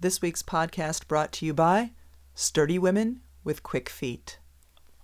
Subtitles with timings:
[0.00, 1.90] This week's podcast brought to you by
[2.32, 4.38] Sturdy Women with Quick Feet.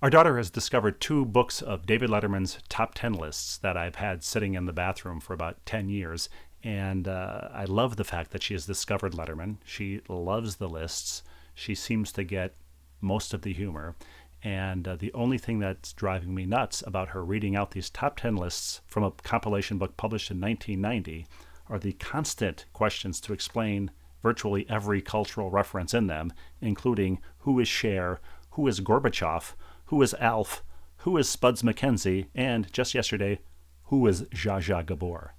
[0.00, 4.22] Our daughter has discovered two books of David Letterman's top 10 lists that I've had
[4.22, 6.28] sitting in the bathroom for about 10 years.
[6.62, 9.56] And uh, I love the fact that she has discovered Letterman.
[9.64, 11.24] She loves the lists.
[11.54, 12.54] She seems to get
[13.00, 13.96] most of the humor.
[14.44, 18.20] And uh, the only thing that's driving me nuts about her reading out these top
[18.20, 21.26] 10 lists from a compilation book published in 1990
[21.68, 23.90] are the constant questions to explain
[24.24, 28.20] virtually every cultural reference in them, including who is Cher,
[28.52, 29.52] who is Gorbachev,
[29.86, 30.64] who is Alf,
[30.98, 33.38] who is Spuds MacKenzie, and just yesterday,
[33.84, 35.34] who is Zsa Zsa Gabor.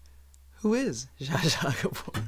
[0.61, 2.21] Who is Zsa Zsa Gabor?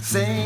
[0.00, 0.45] Saying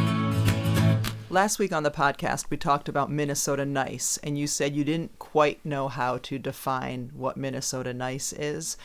[1.31, 5.17] Last week on the podcast, we talked about Minnesota nice, and you said you didn't
[5.17, 8.75] quite know how to define what Minnesota nice is.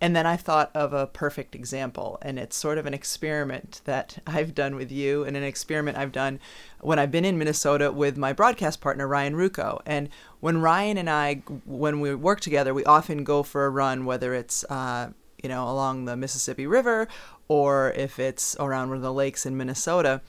[0.00, 4.16] And then I thought of a perfect example, and it's sort of an experiment that
[4.26, 6.40] I've done with you, and an experiment I've done
[6.80, 9.82] when I've been in Minnesota with my broadcast partner, Ryan Ruocco.
[9.84, 10.08] And
[10.40, 14.32] when Ryan and I, when we work together, we often go for a run, whether
[14.32, 15.10] it's, uh,
[15.42, 17.08] you know, along the Mississippi River
[17.48, 20.22] or if it's around one of the lakes in Minnesota.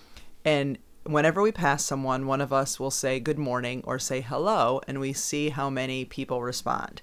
[0.44, 4.82] And whenever we pass someone, one of us will say good morning or say hello,
[4.88, 7.02] and we see how many people respond.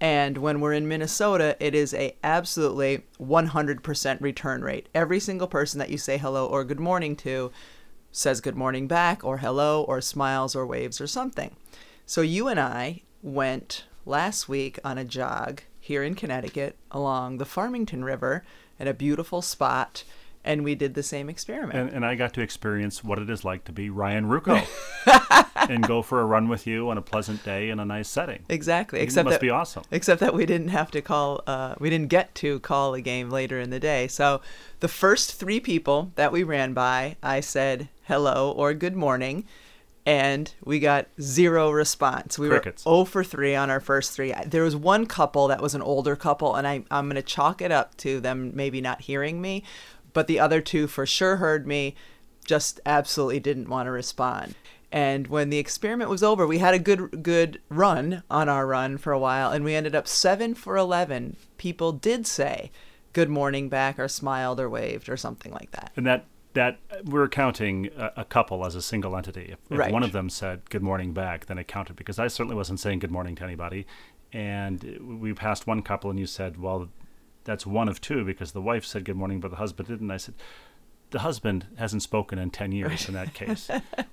[0.00, 4.88] And when we're in Minnesota, it is a absolutely 100% return rate.
[4.94, 7.52] Every single person that you say hello or good morning to
[8.10, 11.56] says good morning back or hello or smiles or waves or something.
[12.04, 17.44] So you and I went last week on a jog here in Connecticut along the
[17.44, 18.44] Farmington River
[18.78, 20.04] at a beautiful spot
[20.44, 21.78] and we did the same experiment.
[21.78, 24.66] And, and I got to experience what it is like to be Ryan Ruocco
[25.68, 28.44] and go for a run with you on a pleasant day in a nice setting.
[28.48, 29.00] Exactly.
[29.00, 29.84] It except must that, be awesome.
[29.90, 31.42] Except that we didn't have to call.
[31.46, 34.08] Uh, we didn't get to call a game later in the day.
[34.08, 34.40] So
[34.80, 39.44] the first three people that we ran by, I said hello or good morning.
[40.04, 42.36] And we got zero response.
[42.36, 42.84] We Crickets.
[42.84, 44.34] were 0 for 3 on our first three.
[44.44, 47.62] There was one couple that was an older couple, and I, I'm going to chalk
[47.62, 49.62] it up to them maybe not hearing me
[50.12, 51.94] but the other two for sure heard me,
[52.44, 54.54] just absolutely didn't want to respond.
[54.90, 58.98] And when the experiment was over, we had a good good run on our run
[58.98, 61.36] for a while, and we ended up seven for eleven.
[61.56, 62.70] People did say
[63.14, 65.92] good morning back, or smiled, or waved, or something like that.
[65.96, 69.52] And that that we're counting a, a couple as a single entity.
[69.52, 69.92] If, if Right.
[69.92, 72.98] one of them said good morning back, then it counted because I certainly wasn't saying
[72.98, 73.86] good morning to anybody.
[74.34, 76.90] And we passed one couple, and you said, "Well,
[77.44, 80.16] that's one of two because the wife said good morning, but the husband didn't." I
[80.16, 80.34] said,
[81.10, 83.70] "The husband hasn't spoken in ten years in that case.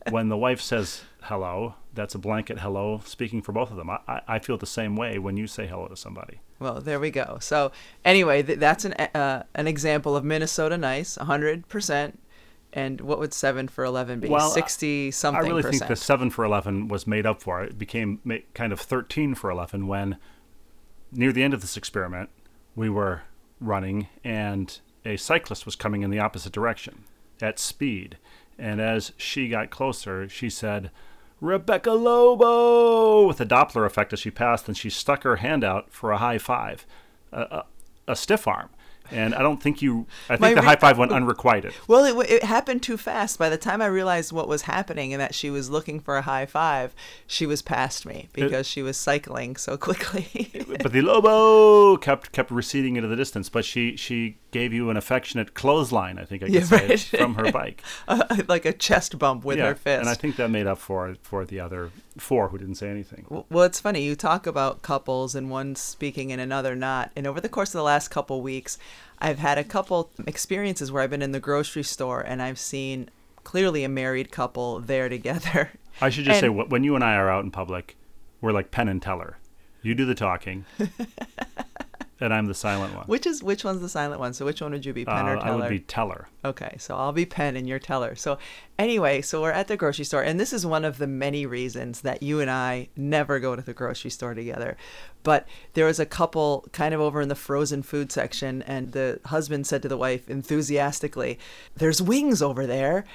[0.10, 3.90] when the wife says hello, that's a blanket hello, speaking for both of them.
[3.90, 6.40] I, I, feel the same way when you say hello to somebody.
[6.60, 7.38] Well, there we go.
[7.42, 7.72] So
[8.06, 12.20] anyway, th- that's an uh, an example of Minnesota nice, hundred percent.
[12.72, 14.30] And what would seven for eleven be?
[14.30, 15.80] Well, Sixty something I really percent.
[15.80, 17.64] think the seven for eleven was made up for.
[17.64, 18.20] It became
[18.54, 20.18] kind of thirteen for eleven when,
[21.12, 22.30] near the end of this experiment,
[22.76, 23.24] we were
[23.60, 27.04] running and a cyclist was coming in the opposite direction
[27.42, 28.18] at speed,
[28.58, 30.92] and as she got closer, she said,
[31.40, 35.92] "Rebecca Lobo!" with a Doppler effect as she passed, and she stuck her hand out
[35.92, 36.86] for a high five,
[37.32, 37.66] a, a,
[38.10, 38.70] a stiff arm.
[39.12, 40.06] And I don't think you.
[40.26, 41.74] I think My the re- high five went unrequited.
[41.88, 43.40] Well, it, it happened too fast.
[43.40, 46.22] By the time I realized what was happening and that she was looking for a
[46.22, 46.94] high five,
[47.28, 50.52] she was past me because she was cycling so quickly.
[50.82, 53.50] but the Lobo kept kept receding into the distance.
[53.50, 57.00] But she she gave you an affectionate clothesline, I think I could Yeah, say, right.
[57.00, 57.84] from her bike.
[58.48, 60.00] like a chest bump with yeah, her fist.
[60.02, 63.26] and I think that made up for for the other four who didn't say anything.
[63.50, 64.02] Well, it's funny.
[64.04, 67.12] You talk about couples and one speaking and another not.
[67.16, 68.78] And over the course of the last couple weeks,
[69.20, 73.10] I've had a couple experiences where I've been in the grocery store and I've seen
[73.44, 75.72] clearly a married couple there together.
[76.02, 77.98] I should just say, And- wh- when you and I are out in public,
[78.42, 79.38] we're like Penn and Teller.
[79.82, 80.66] You do the talking,
[82.20, 83.06] and I'm the silent one.
[83.06, 84.34] Which is which one's the silent one?
[84.34, 86.28] So which one would you be, Penn Uh, or I would be Teller.
[86.44, 88.16] Okay, so I'll be Penn and you're Teller.
[88.16, 88.38] So
[88.78, 92.02] anyway, so we're at the grocery store, and this is one of the many reasons
[92.02, 94.78] that you and I never go to the grocery store together.
[95.24, 99.20] But there was a couple kind of over in the frozen food section, and the
[99.26, 101.38] husband said to the wife enthusiastically,
[101.76, 103.06] "There's wings over there."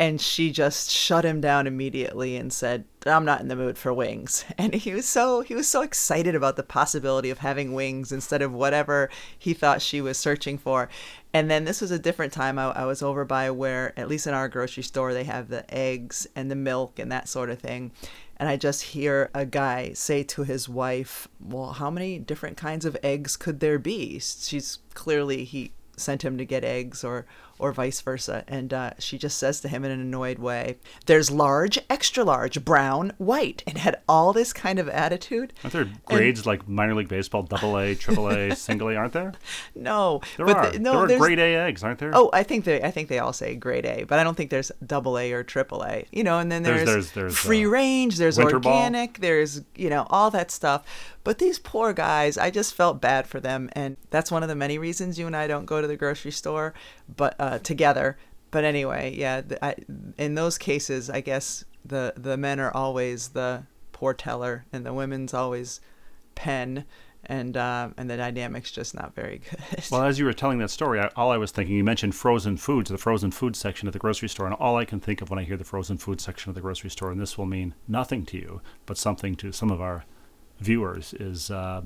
[0.00, 3.92] And she just shut him down immediately and said, "I'm not in the mood for
[3.92, 8.10] wings." And he was so he was so excited about the possibility of having wings
[8.10, 10.88] instead of whatever he thought she was searching for.
[11.34, 12.58] And then this was a different time.
[12.58, 15.64] I, I was over by where, at least in our grocery store, they have the
[15.72, 17.92] eggs and the milk and that sort of thing.
[18.38, 22.86] And I just hear a guy say to his wife, "Well, how many different kinds
[22.86, 27.26] of eggs could there be?" She's clearly he sent him to get eggs or
[27.60, 30.76] or vice versa and uh, she just says to him in an annoyed way
[31.06, 35.88] there's large extra large brown white and had all this kind of attitude Aren't there
[36.06, 38.96] grades like minor league baseball, double A, triple A, single A?
[38.96, 39.32] Aren't there?
[39.74, 40.70] no There but are.
[40.70, 42.10] the- no there are grade A eggs, aren't there?
[42.14, 44.50] Oh, I think they I think they all say grade A, but I don't think
[44.50, 46.06] there's double A or triple A.
[46.10, 48.72] You know, and then There's- there's there's- there's, free uh, range, there's Winter Ball.
[48.74, 50.84] organic, there's you know all that stuff.
[51.22, 54.54] But these poor guys, I just felt bad for them, and that's one of the
[54.54, 56.72] many reasons you and I don't go to the grocery store,
[57.14, 58.16] but uh, together.
[58.50, 59.76] But anyway, yeah, I,
[60.18, 64.92] in those cases, I guess the the men are always the poor teller, and the
[64.92, 65.80] women's always
[66.34, 66.84] Penn.
[67.26, 69.84] And uh, and the dynamic's just not very good.
[69.90, 72.56] Well, as you were telling that story, I, all I was thinking, you mentioned frozen
[72.56, 75.28] foods, the frozen food section at the grocery store, and all I can think of
[75.28, 77.74] when I hear the frozen food section of the grocery store, and this will mean
[77.86, 80.06] nothing to you, but something to some of our
[80.60, 81.82] viewers, is uh,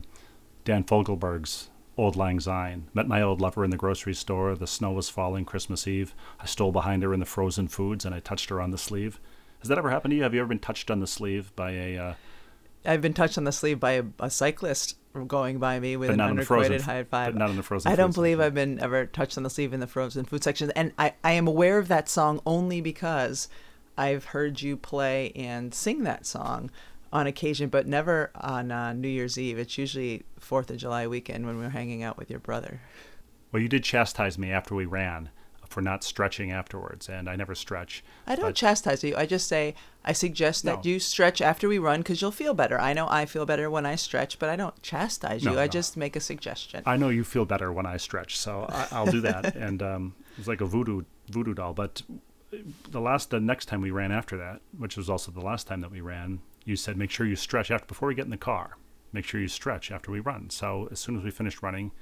[0.65, 2.89] Dan Fogelberg's Old Lang Syne.
[2.93, 4.55] Met my old lover in the grocery store.
[4.55, 6.15] The snow was falling Christmas Eve.
[6.41, 9.21] I stole behind her in the frozen foods, and I touched her on the sleeve.
[9.61, 10.23] Has that ever happened to you?
[10.23, 11.99] Have you ever been touched on the sleeve by a?
[11.99, 12.15] Uh,
[12.85, 14.99] I've been touched on the sleeve by a, a cyclist
[15.29, 17.33] going by me with an not in the frozen unrequited high five.
[17.33, 18.47] but not in the frozen I don't believe section.
[18.47, 21.33] I've been ever touched on the sleeve in the frozen food section, and I, I
[21.33, 23.49] am aware of that song only because
[23.97, 26.71] I've heard you play and sing that song
[27.15, 29.57] on occasion, but never on uh, New Year's Eve.
[29.59, 32.81] It's usually Fourth of July weekend when we're hanging out with your brother.
[33.53, 35.31] well, you did chastise me after we ran
[35.69, 38.05] for not stretching afterwards, and I never stretch.
[38.27, 39.15] I don't but- chastise you.
[39.17, 39.75] I just say
[40.05, 40.91] I suggest that No.
[40.91, 42.81] you stretch after we run because you'll feel better.
[42.81, 45.53] I know I feel better when I stretch, but I don't chastise you.
[45.53, 46.83] No, I just make a suggestion.
[46.85, 49.55] I know you feel better when I stretch, so I, I'll do that.
[49.67, 51.73] and um, it's like a voodoo voodoo doll.
[51.75, 52.03] But
[52.91, 55.81] the last, the next time we ran after that, which was also the last time
[55.81, 58.37] that we ran, you said make sure you stretch after before we get in the
[58.37, 58.77] car.
[59.13, 60.51] Make sure you stretch after we run.
[60.51, 61.93] So as soon as we finished running,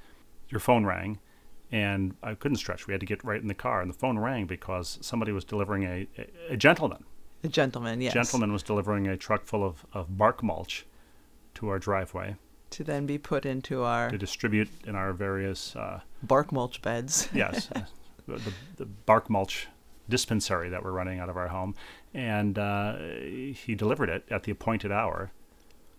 [0.49, 1.19] your phone rang,
[1.71, 2.87] and I couldn't stretch.
[2.87, 5.43] We had to get right in the car, and the phone rang because somebody was
[5.43, 7.05] delivering a a, a gentleman.
[7.43, 8.13] a gentleman, yes.
[8.13, 10.85] Gentleman was delivering a truck full of, of bark mulch
[11.55, 12.35] to our driveway
[12.73, 17.29] to then be put into our to distribute in our various uh, bark mulch beds.
[17.33, 17.81] yes, uh,
[18.27, 19.67] the, the, the bark mulch
[20.09, 21.75] dispensary that we're running out of our home,
[22.13, 25.31] and uh, he delivered it at the appointed hour,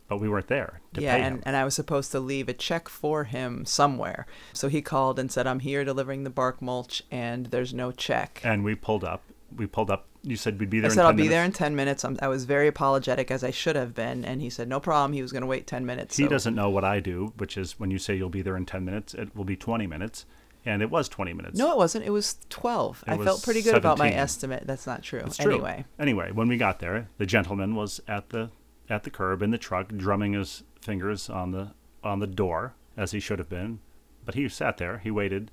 [0.09, 1.43] but we weren't there to yeah, and, him.
[1.47, 4.27] and I was supposed to leave a check for him somewhere.
[4.53, 8.41] So he called and said, I'm here delivering the bark mulch and there's no check.
[8.45, 9.23] And we pulled up.
[9.57, 10.07] We pulled up.
[10.23, 10.91] You said we'd be there.
[10.91, 11.33] I in said, 10 I'll be minutes.
[11.35, 12.05] there in 10 minutes.
[12.05, 14.25] I'm, I was very apologetic, as I should have been.
[14.25, 15.15] And he said, no problem.
[15.15, 16.17] He was going to wait 10 minutes.
[16.17, 18.57] He so- doesn't know what I do, which is when you say you'll be there
[18.57, 20.27] in 10 minutes, it will be 20 minutes.
[20.67, 21.59] And it was 20 minutes.
[21.59, 22.07] No, it wasn't.
[22.07, 23.05] It was 12.
[23.07, 24.67] It I was felt pretty good about my estimate.
[24.67, 25.21] That's not true.
[25.27, 25.53] It's true.
[25.53, 28.51] Anyway, Anyway, when we got there, the gentleman was at the
[28.89, 31.73] at the curb in the truck, drumming his fingers on the
[32.03, 33.81] on the door as he should have been.
[34.25, 34.99] But he sat there.
[34.99, 35.51] He waited.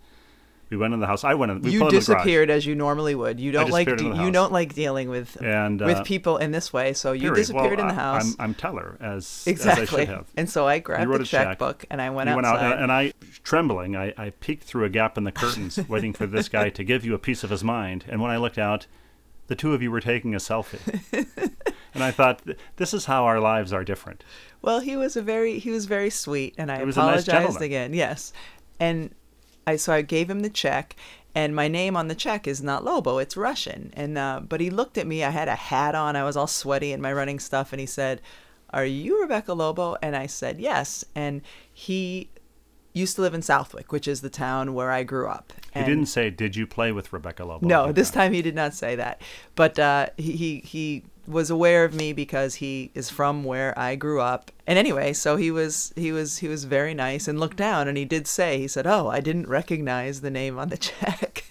[0.72, 1.26] We went in the house.
[1.26, 1.62] I went in.
[1.62, 3.42] We you pulled in the disappeared as you normally would.
[3.42, 6.72] You don't like de- you don't like dealing with And, uh, with people in this
[6.72, 6.94] way.
[6.94, 7.36] So you Period.
[7.36, 8.36] disappeared Well, in the house.
[8.40, 10.04] I'm, I'm teller as exactly.
[10.04, 10.28] as I have.
[10.38, 11.46] And so I grabbed the a check.
[11.46, 12.54] checkbook and I went you outside.
[12.54, 13.12] went out, and I,
[13.44, 16.84] trembling, I, I peeked through a gap in the curtains, waiting for this guy to
[16.86, 18.06] give you a piece of his mind.
[18.08, 18.88] And when I looked out,
[19.48, 20.80] the two of you were taking a selfie.
[21.94, 22.44] and I thought,
[22.78, 24.24] this is how our lives are different.
[24.62, 27.28] Well, he was a very he was very sweet, and I He was a nice
[27.28, 27.94] apologized again.
[27.94, 28.32] Yes,
[28.80, 29.14] and
[29.68, 30.96] I so I gave him the check,
[31.34, 33.92] and my name on the check is not Lobo; it's Rushin.
[33.94, 35.24] And uh, but he looked at me.
[35.24, 36.16] I had a hat on.
[36.16, 38.22] I was all sweaty in my running stuff, and he said,
[38.72, 41.42] "Are you Rebecca Lobo?" And I said, "Yes." And
[41.72, 42.30] he
[42.94, 45.54] used to live in Southwick, which is the town where I grew up.
[45.74, 48.74] He didn't say, "Did you play with Rebecca Lobo?" no, this time he did not
[48.74, 49.22] say that.
[49.56, 53.96] But uh, he, he he was aware of me because he is from where I
[53.96, 54.52] grew up.
[54.68, 57.98] And anyway, so he was he was he was very nice and looked down and
[57.98, 61.44] he did say he said, "Oh, I didn't recognize the name on the check."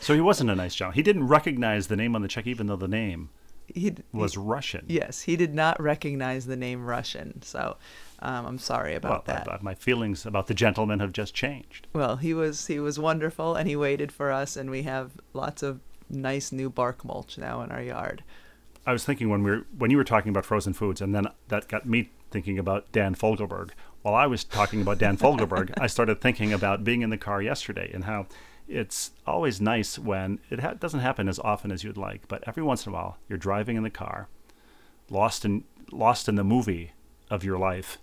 [0.00, 0.96] So he wasn't a nice gentleman.
[0.96, 3.30] He didn't recognize the name on the check, even though the name
[3.72, 4.82] he was Rushin.
[4.88, 7.42] yes, he did not recognize the name Rushin.
[7.44, 7.76] So
[8.18, 9.48] Um, I'm sorry about well, that.
[9.48, 11.86] I- I- my feelings about the gentleman have just changed.
[11.92, 15.62] Well, he was he was wonderful, and he waited for us, and we have lots
[15.62, 18.22] of nice new bark mulch now in our yard.
[18.84, 21.26] I was thinking when we were when you were talking about frozen foods, and then
[21.48, 23.70] that got me thinking about Dan Fogelberg.
[24.02, 27.40] While I was talking about Dan Fogelberg, I started thinking about being in the car
[27.40, 28.26] yesterday and how
[28.66, 32.62] it's always nice when it ha- doesn't happen as often as you'd like, but every
[32.62, 34.28] once in a while you're driving in the car,
[35.10, 36.92] lost in lost in the movie
[37.30, 37.98] of your life,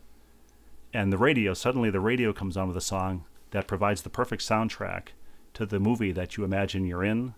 [0.94, 4.44] and the radio suddenly the radio comes on with a song that provides the perfect
[4.44, 5.08] soundtrack
[5.54, 7.34] to the movie that you imagine you're in.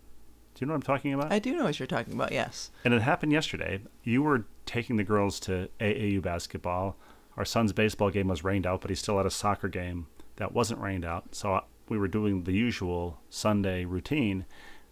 [0.54, 1.32] Do you know what I'm talking about?
[1.32, 2.32] I do know what you're talking about.
[2.32, 2.72] Yes.
[2.84, 3.82] And it happened yesterday.
[4.04, 6.98] You were taking the girls to AAU basketball.
[7.38, 10.54] Our son's baseball game was rained out, but he still had a soccer game that
[10.54, 11.34] wasn't rained out.
[11.34, 14.46] So uh, we were doing the usual Sunday routine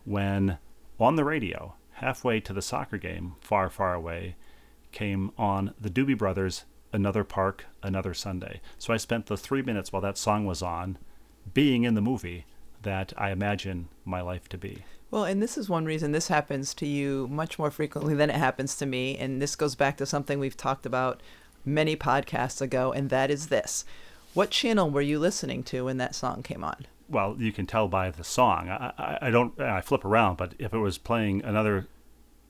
[0.06, 0.58] when
[1.00, 4.36] on the radio, halfway to the soccer game, far, far away,
[4.92, 8.62] came on the Doobie Brothers' Another Park, Another Sunday.
[8.78, 10.98] So I spent the three minutes while that song was on
[11.54, 12.46] being in the movie
[12.82, 14.84] that I imagine my life to be.
[15.12, 18.36] Well, and this is one reason this happens to you much more frequently than it
[18.36, 19.18] happens to me.
[19.18, 21.22] And this goes back to something we've talked about
[21.66, 23.86] many podcasts ago, and that is this.
[24.34, 26.86] What channel were you listening to when that song came on?
[27.10, 28.70] well, you can tell by the song.
[28.70, 29.60] I, I, I don't.
[29.60, 31.88] I flip around, but if it was playing another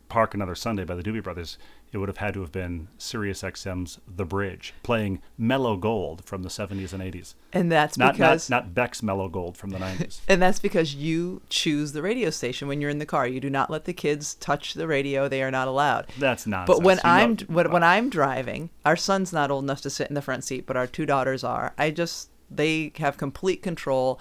[0.10, 1.58] Park Another Sunday by the Doobie Brothers,
[1.92, 6.44] it would have had to have been Sirius XM's The Bridge, playing Mellow Gold from
[6.44, 7.36] the 70s and 80s.
[7.54, 10.20] And that's Not, because not not Beck's Mellow Gold from the 90s.
[10.28, 13.28] and that's because you choose the radio station when you're in the car.
[13.28, 15.28] You do not let the kids touch the radio.
[15.28, 16.08] They are not allowed.
[16.20, 16.78] That's nonsense.
[16.78, 19.90] But when You I'm know- when, when I'm driving, our son's not old enough to
[19.90, 21.74] sit in the front seat, but our two daughters are.
[21.78, 24.20] I just they have complete control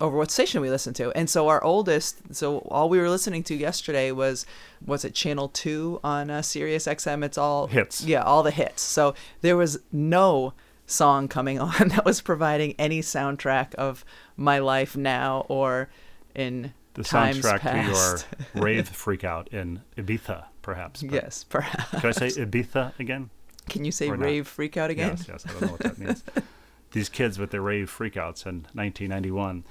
[0.00, 1.10] over what station we listen to.
[1.12, 4.46] And so our oldest, so all we were listening to yesterday was
[4.84, 7.24] was it channel 2 on uh, Sirius XM?
[7.24, 8.02] It's all Hits.
[8.04, 8.82] Yeah, all the hits.
[8.82, 10.54] So there was no
[10.86, 14.04] song coming on that was providing any soundtrack of
[14.36, 15.88] my life now or
[16.34, 18.26] in the soundtrack past.
[18.28, 21.02] to your rave freakout in Ibiza, perhaps.
[21.02, 22.00] but- yes, perhaps.
[22.00, 23.30] Can I say Ibiza again?
[23.68, 25.10] Can you say Or rave freak out again?
[25.10, 26.24] Yes, yes, I don't know what that means.
[26.90, 29.64] These kids with their rave freakouts in 1991.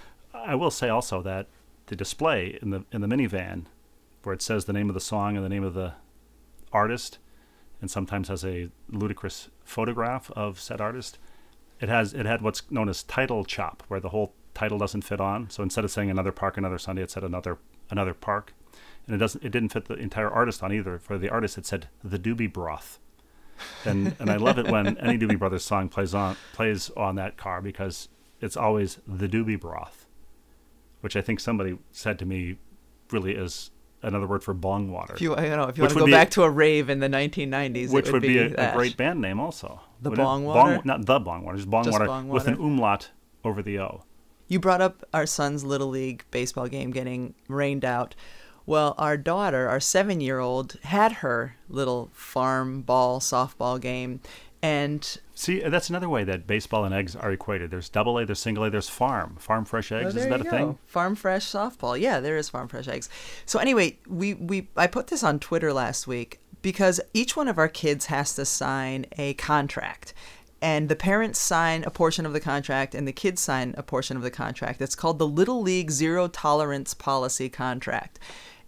[0.46, 1.48] I will say also that
[1.88, 3.66] the display in the in the minivan,
[4.24, 5.94] where it says the name of the song and the name of the
[6.72, 7.18] artist,
[7.82, 11.18] and sometimes has a ludicrous photograph of said artist,
[11.80, 15.22] it has it had what's known as title chop, where the whole title doesn't fit
[15.22, 15.50] on.
[15.50, 17.58] So instead of saying another park, another Sunday, it said another
[17.90, 18.54] another park,
[19.06, 20.98] and it doesn't it didn't fit the entire artist on either.
[21.00, 23.00] For the artist, it said the Doobie Broth
[23.86, 27.38] and and I love it when any Doobie Brothers song plays on plays on that
[27.38, 30.01] car because it's always the Doobie Broth,
[31.02, 32.58] which I think somebody said to me
[33.12, 33.72] really is
[34.04, 36.32] another word for bong water, If you, don't know, if you want to go back
[36.32, 39.40] to a rave in the 1990s, which it would be, a, a great band name
[39.40, 39.80] also.
[40.02, 40.26] The wouldn't it?
[40.26, 40.82] Bong Water?
[40.84, 43.12] not the Bong Water, just Bong, Just water, Bong with an umlaut
[43.44, 44.04] over the O.
[44.48, 48.16] You brought up our son's little league baseball game getting rained out.
[48.66, 54.20] Well, our daughter, our seven-year-old, had her little farm ball softball game,
[54.62, 57.72] and See, uh, that's another way that baseball and eggs are equated.
[57.72, 59.38] There's double A, there's single A, there's farm.
[59.40, 60.50] Farm fresh eggs, Oh, is there that a go.
[60.50, 60.78] thing?
[60.86, 62.00] Farm fresh softball.
[62.00, 63.10] Yeah, there is farm fresh eggs.
[63.46, 67.58] So anyway, we we I put this on Twitter last week because each one of
[67.58, 70.14] our kids has to sign a contract.
[70.64, 74.16] And the parents sign a portion of the contract and the kids sign a portion
[74.16, 74.80] of the contract.
[74.80, 78.20] It's called the Little League Zero Tolerance Policy Contract.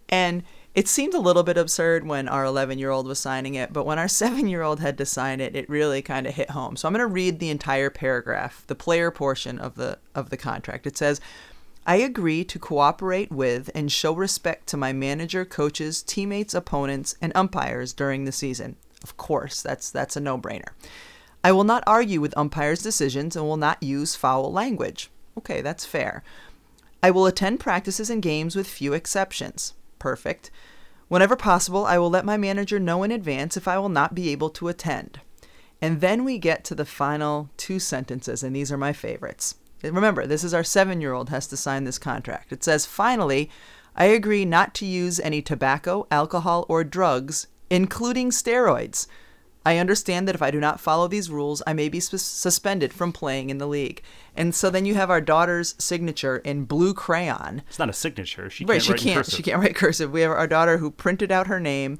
[0.08, 0.42] And
[0.74, 3.86] it seemed a little bit absurd when our 11 year old was signing it, but
[3.86, 6.76] when our 7 year old had to sign it, it really kind of hit home.
[6.76, 10.36] So I'm going to read the entire paragraph, the player portion of the of the
[10.36, 10.86] contract.
[10.86, 11.20] It says,
[11.86, 17.30] I agree to cooperate with and show respect to my manager, coaches, teammates, opponents, and
[17.34, 18.76] umpires during the season.
[19.02, 20.72] Of course, that's that's a no-brainer.
[21.44, 25.10] I will not argue with umpires' decisions and will not use foul language.
[25.36, 26.24] Okay, that's fair.
[27.02, 29.74] I will attend practices and games with few exceptions.
[29.98, 30.50] Perfect.
[31.08, 34.30] Whenever possible, I will let my manager know in advance if I will not be
[34.30, 35.20] able to attend.
[35.80, 39.56] And then we get to the final two sentences, and these are my favorites.
[39.82, 42.52] Remember, this is our seven year old has to sign this contract.
[42.52, 43.50] It says, finally,
[43.94, 49.06] I agree not to use any tobacco, alcohol, or drugs, including steroids.
[49.66, 52.92] I understand that if I do not follow these rules, I may be sus- suspended
[52.92, 54.02] from playing in the league.
[54.36, 57.62] And so then you have our daughter's signature in blue crayon.
[57.68, 58.50] It's not a signature.
[58.50, 59.16] She Right, can't she write can't.
[59.18, 59.34] cursive.
[59.34, 60.10] She can't write cursive.
[60.12, 61.98] We have our daughter who printed out her name,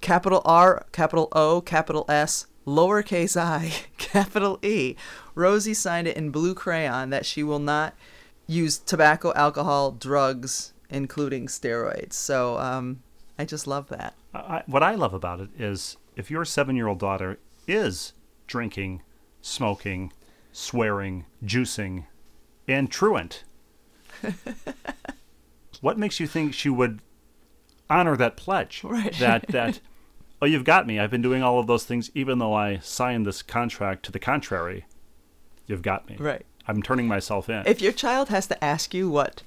[0.00, 4.94] capital R, capital O, capital S, lowercase i, capital E.
[5.34, 7.94] Rosie signed it in blue crayon that she will not
[8.46, 12.12] use tobacco, alcohol, drugs, including steroids.
[12.12, 13.02] So um,
[13.38, 14.14] I just love that.
[14.34, 18.12] I, what I love about it is if your seven year old daughter is
[18.46, 19.02] drinking
[19.42, 20.12] smoking,
[20.52, 22.04] swearing, juicing,
[22.68, 23.44] and truant.
[25.80, 27.00] what makes you think she would
[27.88, 28.82] honor that pledge?
[28.84, 29.12] Right.
[29.18, 29.80] That that
[30.42, 30.98] oh, you've got me.
[30.98, 34.18] I've been doing all of those things, even though I signed this contract to the
[34.18, 34.86] contrary.
[35.66, 36.16] You've got me.
[36.18, 36.44] Right.
[36.66, 37.62] I'm turning myself in.
[37.66, 39.42] If your child has to ask you what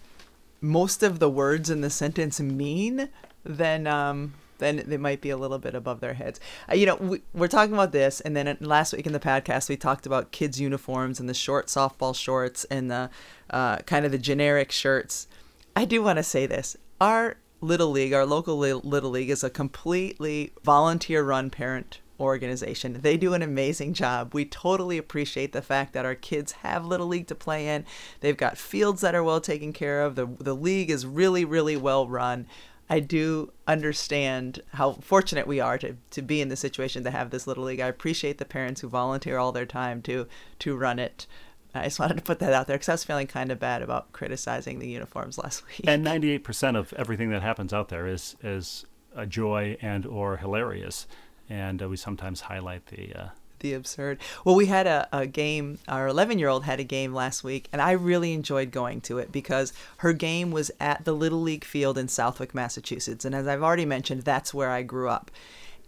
[0.61, 3.09] most of the words in the sentence mean,
[3.43, 4.33] then um,
[4.63, 6.39] then they might be a little bit above their heads.
[6.69, 9.69] Uh, you know, we, we're talking about this, and then last week in the podcast
[9.69, 13.09] we talked about kids' uniforms and the short softball shorts and the
[13.49, 15.27] uh, kind of the generic shirts.
[15.75, 19.49] I do want to say this: our little league, our local little league, is a
[19.49, 22.99] completely volunteer-run parent organization.
[23.01, 24.33] They do an amazing job.
[24.33, 27.85] We totally appreciate the fact that our kids have Little League to play in.
[28.21, 30.15] They've got fields that are well taken care of.
[30.15, 32.47] The, the league is really, really well run.
[32.89, 37.29] I do understand how fortunate we are to, to be in the situation to have
[37.29, 37.79] this little league.
[37.79, 40.27] I appreciate the parents who volunteer all their time to
[40.59, 41.25] to run it.
[41.73, 43.81] I just wanted to put that out there because I was feeling kind of bad
[43.81, 45.81] about criticizing the uniforms last week.
[45.87, 48.85] And 98% of everything that happens out there is is
[49.15, 51.07] a joy and or hilarious
[51.49, 53.29] and uh, we sometimes highlight the uh,
[53.63, 54.19] the absurd.
[54.45, 55.79] Well, we had a, a game.
[55.87, 59.17] Our 11 year old had a game last week, and I really enjoyed going to
[59.17, 63.25] it because her game was at the Little League field in Southwick, Massachusetts.
[63.25, 65.31] And as I've already mentioned, that's where I grew up.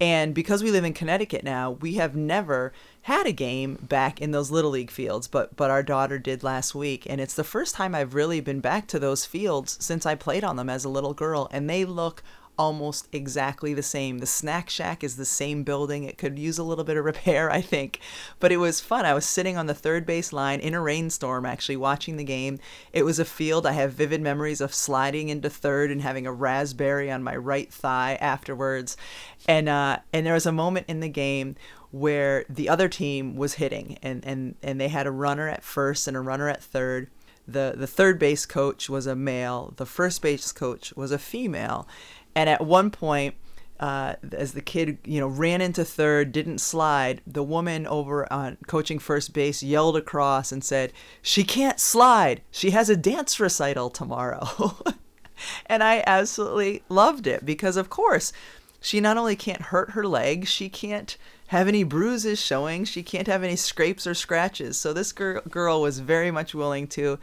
[0.02, 4.32] And because we live in Connecticut now, we have never had a game back in
[4.32, 7.76] those little league fields, but but our daughter did last week, and it's the first
[7.76, 10.90] time I've really been back to those fields since I played on them as a
[10.90, 12.24] little girl, and they look
[12.58, 14.20] almost exactly the same.
[14.20, 16.04] The snack shack is the same building.
[16.04, 18.00] It could use a little bit of repair, I think.
[18.40, 19.06] But it was fun.
[19.06, 22.60] I was sitting on the third base line in a rainstorm actually watching the game.
[22.94, 26.34] It was a field I have vivid memories of sliding into third and having a
[26.34, 28.98] raspberry on my right thigh afterwards.
[29.48, 31.56] And uh and there was a moment in the game
[31.92, 36.10] where the other team was hitting and and and they had a runner at first
[36.10, 37.10] and a runner at third
[37.48, 41.88] the the third base coach was a male the first base coach was a female
[42.36, 43.36] and at one point,
[43.80, 48.58] uh, as the kid, you know, ran into third, didn't slide, the woman over on
[48.68, 52.42] coaching first base yelled across and said, "She can't slide.
[52.52, 54.76] She has a dance recital tomorrow."
[55.66, 58.32] and I absolutely loved it because, of course,
[58.80, 61.18] she not only can't hurt her leg, she can't
[61.48, 64.78] have any bruises showing, she can't have any scrapes or scratches.
[64.78, 67.20] So this girl, girl was very much willing to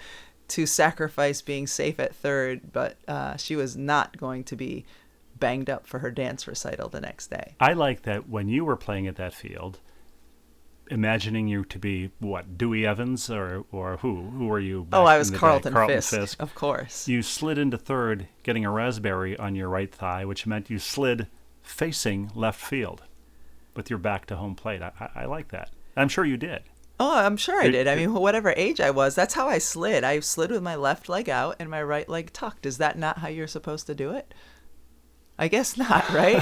[0.48, 4.84] to sacrifice being safe at third, but uh, she was not going to be
[5.42, 7.56] banged up for her dance recital the next day.
[7.60, 9.80] I like that when you were playing at that field,
[10.88, 14.86] imagining you to be what Dewey Evans or or who who were you?
[14.92, 17.08] oh, I was Carlton, Carlton Fisk, Fisk, of course.
[17.08, 21.26] You slid into third, getting a raspberry on your right thigh, which meant you slid
[21.60, 23.02] facing left field,
[23.74, 24.80] with your back to home plate.
[24.80, 25.70] I, I, I like that.
[25.96, 26.62] I'm sure you did.
[27.00, 27.88] Oh, I'm sure I did.
[27.88, 30.04] I mean, whatever age I was, that's how I slid.
[30.04, 32.64] I slid with my left leg out and my right leg tucked.
[32.64, 34.32] Is that not how you're supposed to do it?
[35.42, 36.40] I guess not, right?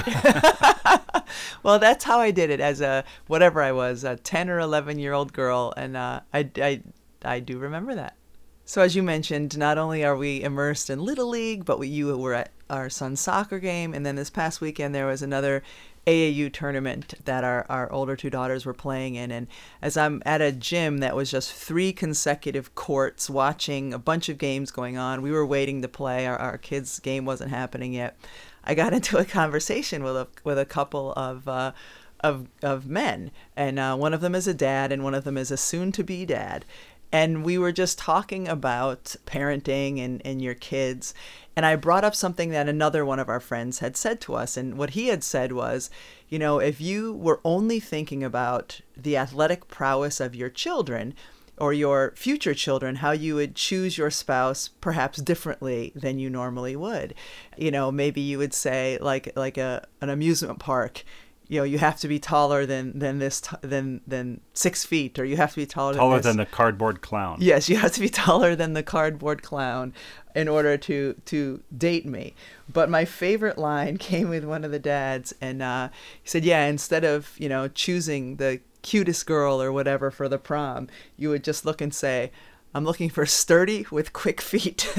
[1.63, 4.99] well, that's how I did it as a whatever I was, a 10 or 11
[4.99, 6.81] year old girl, and uh, I, I,
[7.25, 8.15] I do remember that.
[8.63, 12.15] So, as you mentioned, not only are we immersed in Little League, but we, you
[12.15, 15.63] were at our son's soccer game, and then this past weekend there was another
[16.05, 19.31] AAU tournament that our, our older two daughters were playing in.
[19.31, 19.47] And
[19.81, 24.37] as I'm at a gym that was just three consecutive courts watching a bunch of
[24.37, 26.25] games going on, we were waiting to play.
[26.25, 28.17] Our, our kids' game wasn't happening yet.
[28.63, 31.71] I got into a conversation with a with a couple of uh,
[32.19, 35.37] of of men, and uh, one of them is a dad, and one of them
[35.37, 36.65] is a soon-to-be dad,
[37.11, 41.13] and we were just talking about parenting and and your kids,
[41.55, 44.55] and I brought up something that another one of our friends had said to us,
[44.55, 45.89] and what he had said was,
[46.29, 51.13] you know, if you were only thinking about the athletic prowess of your children
[51.61, 56.75] or your future children how you would choose your spouse perhaps differently than you normally
[56.75, 57.13] would.
[57.55, 61.03] You know maybe you would say like like a an amusement park
[61.51, 65.19] you know you have to be taller than than this t- than than six feet
[65.19, 67.37] or you have to be taller taller than, than the cardboard clown.
[67.41, 69.93] Yes you have to be taller than the cardboard clown
[70.33, 72.33] in order to to date me.
[72.71, 75.89] But my favorite line came with one of the dads and uh,
[76.23, 80.37] he said yeah instead of you know choosing the cutest girl or whatever for the
[80.37, 82.31] prom, you would just look and say,
[82.73, 84.91] I'm looking for sturdy with quick feet.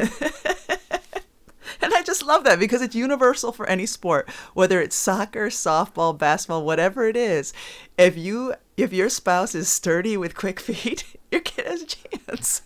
[1.81, 6.17] and I just love that because it's universal for any sport, whether it's soccer, softball,
[6.17, 7.53] basketball, whatever it is.
[7.97, 12.63] If you if your spouse is sturdy with quick feet, your kid has a chance.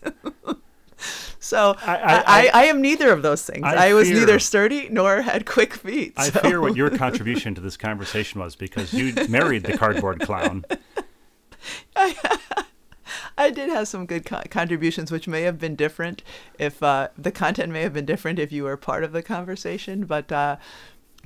[1.39, 3.65] so I I, I, I, am neither of those things.
[3.65, 6.19] I, was fear, neither sturdy nor had quick feet.
[6.19, 6.25] So.
[6.25, 10.65] I fear what your contribution to this conversation was because you married the cardboard clown.
[13.39, 16.23] I did have some good co- contributions, which may have been different
[16.59, 20.05] if uh, the content may have been different if you were part of the conversation.
[20.05, 20.57] But uh,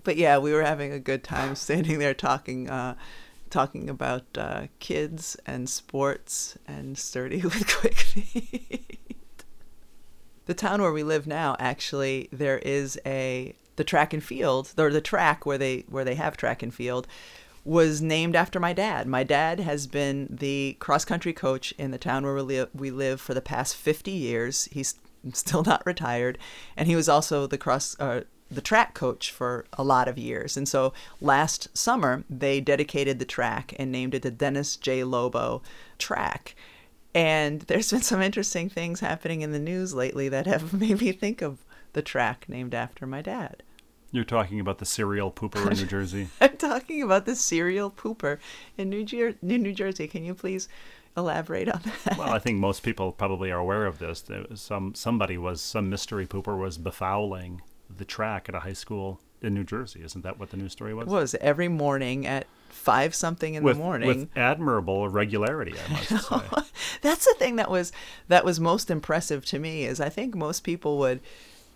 [0.05, 2.69] but yeah, we were having a good time standing there talking.
[2.69, 2.97] Uh,
[3.51, 9.45] talking about uh, kids and sports and sturdy with quick feet.
[10.47, 14.91] the town where we live now, actually, there is a the track and field or
[14.91, 17.07] the track where they where they have track and field
[17.65, 19.07] was named after my dad.
[19.07, 22.91] My dad has been the cross country coach in the town where we live, we
[22.91, 24.65] live for the past 50 years.
[24.73, 24.95] He's
[25.33, 26.39] still not retired,
[26.77, 30.57] and he was also the cross uh, the track coach for a lot of years.
[30.57, 35.05] And so last summer they dedicated the track and named it the Dennis J.
[35.05, 35.63] Lobo
[35.99, 36.57] track.
[37.15, 41.13] And there's been some interesting things happening in the news lately that have made me
[41.13, 43.63] think of the track named after my dad.
[44.13, 46.29] You're talking about the serial pooper in New Jersey.
[46.41, 48.39] I'm talking about the serial pooper
[48.77, 50.09] in New, Jer- New Jersey.
[50.09, 50.69] Can you please
[51.17, 52.19] elaborate on that?
[52.19, 54.25] Well, I think most people probably are aware of this.
[54.55, 57.61] Some somebody was some mystery pooper was befouling
[57.95, 60.03] the track at a high school in New Jersey.
[60.05, 61.07] Isn't that what the news story was?
[61.07, 65.75] It was every morning at five something in with, the morning with admirable regularity.
[65.89, 66.63] I must say.
[67.03, 67.93] That's the thing that was
[68.29, 69.85] that was most impressive to me.
[69.85, 71.21] Is I think most people would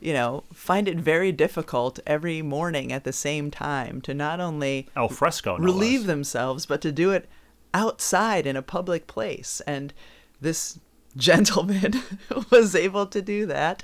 [0.00, 4.88] you know, find it very difficult every morning at the same time to not only
[4.96, 6.06] al fresco no relieve less.
[6.06, 7.28] themselves, but to do it
[7.72, 9.60] outside in a public place.
[9.66, 9.92] And
[10.40, 10.78] this
[11.16, 11.94] gentleman
[12.50, 13.82] was able to do that.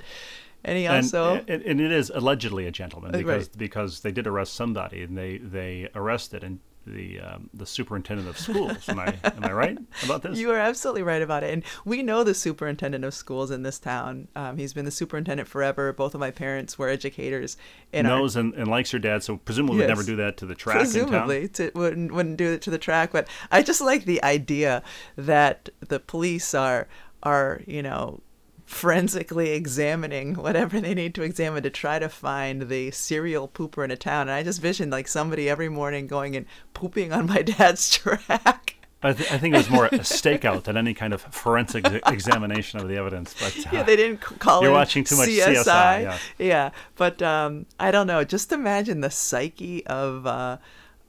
[0.63, 3.57] And he also and, and, and, it is allegedly a gentleman uh, because right.
[3.57, 8.37] because they did arrest somebody and they they arrested and the um, the superintendent of
[8.37, 8.89] schools.
[8.89, 10.37] Am I am I right about this?
[10.41, 11.53] You are absolutely right about it.
[11.53, 14.27] And we know the superintendent of schools in this town.
[14.35, 15.93] Um, he's been the superintendent forever.
[15.93, 17.57] Both of my parents were educators.
[17.93, 18.41] In Knows our...
[18.41, 19.87] and, and likes your dad, so presumably yes.
[19.87, 20.77] would never do that to the track.
[20.77, 23.11] Presumably, to, wouldn't wouldn't do it to the track.
[23.11, 24.81] But I just like the idea
[25.15, 26.87] that the police are
[27.23, 28.21] are you know
[28.71, 33.91] forensically examining whatever they need to examine to try to find the serial pooper in
[33.91, 34.21] a town.
[34.21, 38.77] And I just visioned like somebody every morning going and pooping on my dad's track.
[39.03, 42.79] I, th- I, think it was more a stakeout than any kind of forensic examination
[42.79, 43.35] of the evidence.
[43.37, 45.63] But uh, yeah, they didn't call you're watching too much CSI.
[45.63, 46.01] CSI.
[46.03, 46.69] Yeah, yeah.
[46.95, 48.23] but um, I don't know.
[48.23, 50.57] Just imagine the psyche of uh,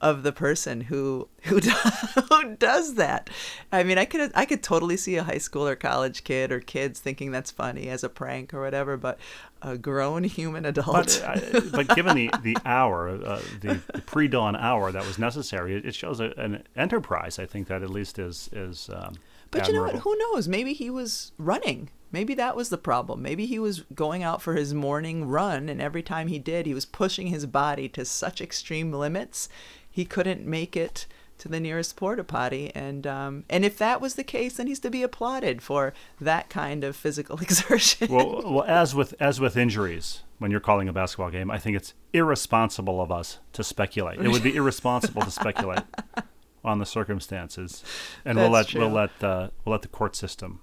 [0.03, 3.29] of the person who who who does that.
[3.71, 6.59] I mean, I could I could totally see a high school or college kid or
[6.59, 9.17] kids thinking that's funny as a prank or whatever, but
[9.61, 11.23] a grown human adult.
[11.25, 15.17] But, uh, but given the the hour, uh, the, the pre dawn hour that was
[15.17, 17.39] necessary, it, shows a, an enterprise.
[17.39, 18.89] I think that at least is is.
[18.93, 19.15] Um,
[19.51, 19.73] but admirable.
[19.73, 20.03] you know what?
[20.03, 20.47] Who knows?
[20.47, 21.89] Maybe he was running.
[22.11, 23.23] Maybe that was the problem.
[23.23, 26.73] Maybe he was going out for his morning run, and every time he did, he
[26.75, 29.49] was pushing his body to such extreme limits
[29.93, 31.05] he couldn't make it
[31.37, 32.71] to the nearest porta potty.
[32.75, 36.49] And um, and if that was the case then he's to be applauded for that
[36.49, 38.11] kind of physical exertion.
[38.11, 41.77] Well, well as with as with injuries when you're calling a basketball game i think
[41.77, 44.19] it's irresponsible of us to speculate.
[44.19, 45.83] It would be irresponsible to speculate
[46.63, 47.83] on the circumstances.
[48.23, 48.81] And That's we'll let true.
[48.81, 50.61] we'll let uh, we'll let the court system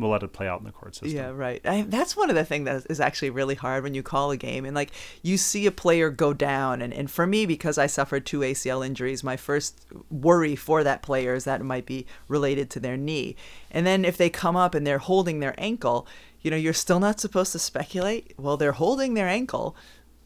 [0.00, 1.16] we'll let it play out in the court system.
[1.16, 1.60] Yeah, right.
[1.64, 4.36] I, that's one of the things that is actually really hard when you call a
[4.36, 4.90] game and like
[5.22, 6.80] you see a player go down.
[6.80, 11.02] And, and for me, because I suffered two ACL injuries, my first worry for that
[11.02, 13.36] player is that it might be related to their knee.
[13.70, 16.06] And then if they come up and they're holding their ankle,
[16.40, 18.32] you know, you're still not supposed to speculate.
[18.38, 19.76] Well, they're holding their ankle,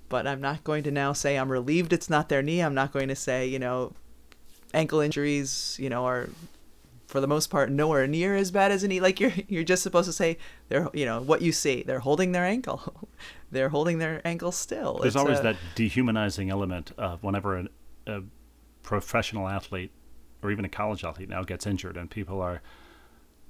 [0.08, 2.60] but I'm not going to now say I'm relieved it's not their knee.
[2.60, 3.92] I'm not going to say, you know,
[4.72, 6.28] ankle injuries, you know, are
[7.14, 10.08] for the most part nowhere near as bad as any like you're you're just supposed
[10.08, 10.36] to say
[10.68, 11.84] they're you know what you see.
[11.84, 13.08] They're holding their ankle.
[13.52, 14.94] They're holding their ankle still.
[14.94, 17.68] There's It's always a- that dehumanizing element of whenever an,
[18.08, 18.22] a
[18.82, 19.92] professional athlete
[20.42, 22.62] or even a college athlete now gets injured and people are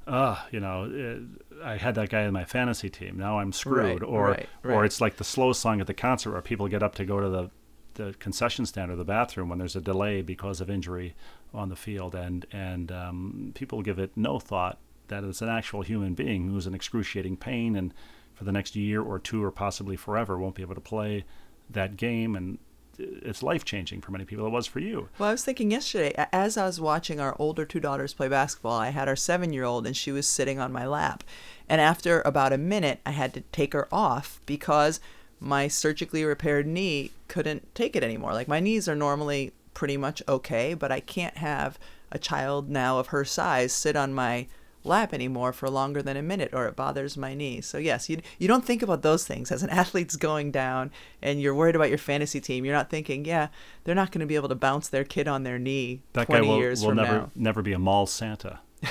[0.07, 3.17] ah you know uh, i had that guy in my fantasy team.
[3.17, 4.03] Now i'm screwed.
[4.03, 6.83] Right, or right, or it's like the slow song at the concert where people get
[6.83, 7.51] up to go to the
[7.95, 11.15] the concession stand or the bathroom when there's a delay because of injury
[11.53, 14.79] on the field, and and um, people give it no thought
[15.09, 17.95] that it's an actual human being who's in excruciating pain, and
[18.35, 21.25] for the next year or two or possibly forever won't be able to play
[21.71, 22.59] that game, and
[22.99, 24.47] it's life changing for many people.
[24.47, 25.09] It was for you.
[25.19, 28.79] Well, I was thinking yesterday, as I was watching our older two daughters play basketball,
[28.79, 31.25] I had our seven year old and she was sitting on my lap.
[31.69, 35.01] And after about a minute, I had to take her off because
[35.41, 38.33] my surgically repaired knee couldn't take it anymore.
[38.33, 41.79] Like, my knees are normally pretty much okay, but I can't have
[42.13, 44.47] a child now of her size sit on my
[44.87, 47.61] lap anymore for longer than a minute or it bothers my knee.
[47.61, 50.91] So yes, you you don't think about those things as an athlete's going down
[51.23, 52.65] and you're worried about your fantasy team.
[52.67, 53.49] You're not thinking, yeah,
[53.85, 56.37] they're not going to be able to bounce their kid on their knee That guy
[56.39, 57.31] 20 will, years will from never now.
[57.35, 58.61] never be a mall Santa.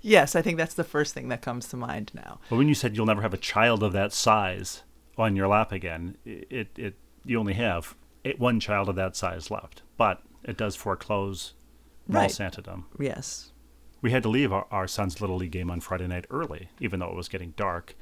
[0.00, 2.40] Yes, I think that's the first thing that comes to mind now.
[2.50, 4.82] But when you said you'll never have a child of that size
[5.16, 9.50] on your lap again, it it you only have eight, one child of that size
[9.50, 9.82] left.
[9.96, 11.54] But it does foreclose
[12.08, 12.30] mall Right.
[12.30, 12.84] Santadom.
[12.98, 13.52] Yes.
[14.00, 16.98] We had to leave our, our son's little league game on Friday night early, even
[17.00, 17.94] though it was getting dark.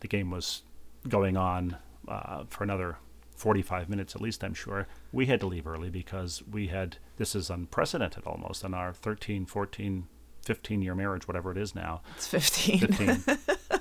[0.00, 0.62] The game was
[1.08, 2.98] going on uh, for another
[3.36, 4.86] 45 minutes at least, I'm sure.
[5.12, 9.46] We had to leave early because we had this is unprecedented almost in our 13,
[9.46, 10.06] 14,
[10.48, 12.00] 15 year marriage, whatever it is now.
[12.16, 12.78] It's 15.
[12.78, 13.22] 15.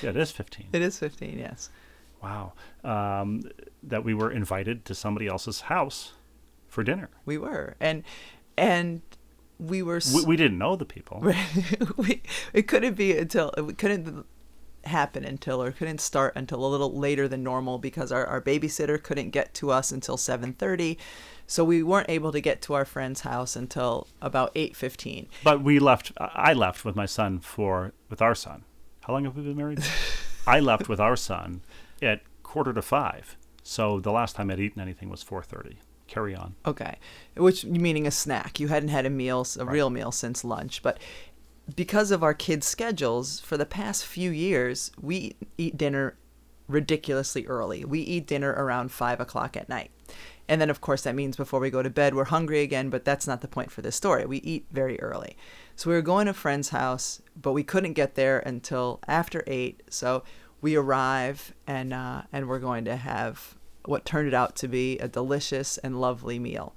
[0.00, 0.68] yeah, it is 15.
[0.72, 1.70] it is 15, yes.
[2.22, 2.52] Wow.
[2.84, 3.42] Um,
[3.82, 6.12] that we were invited to somebody else's house
[6.68, 7.10] for dinner.
[7.24, 7.74] We were.
[7.80, 8.04] And
[8.56, 9.02] and
[9.58, 11.20] we were s- We, we didn't know the people.
[11.96, 14.24] we, it couldn't be until it couldn't
[14.84, 19.02] happen until or couldn't start until a little later than normal because our, our babysitter
[19.02, 20.96] couldn't get to us until 7.30
[21.46, 25.78] so we weren't able to get to our friend's house until about 8.15 But we
[25.78, 26.12] left.
[26.18, 28.64] I left with my son for with our son.
[29.02, 29.82] How long have we been married?
[30.46, 31.60] I left with our son
[32.02, 33.36] at quarter to five.
[33.62, 35.78] So the last time I'd eaten anything was four thirty.
[36.08, 36.54] Carry on.
[36.64, 36.98] okay
[37.36, 41.00] which meaning a snack you hadn't had a meal a real meal since lunch but
[41.74, 46.16] because of our kids schedules for the past few years we eat, eat dinner
[46.68, 49.90] ridiculously early we eat dinner around five o'clock at night
[50.48, 53.04] and then of course that means before we go to bed we're hungry again but
[53.04, 54.24] that's not the point for this story.
[54.26, 55.36] We eat very early.
[55.74, 59.42] So we were going to a friend's house but we couldn't get there until after
[59.46, 59.82] eight.
[59.90, 60.22] So
[60.60, 65.08] we arrive and uh, and we're going to have what turned out to be a
[65.08, 66.74] delicious and lovely meal.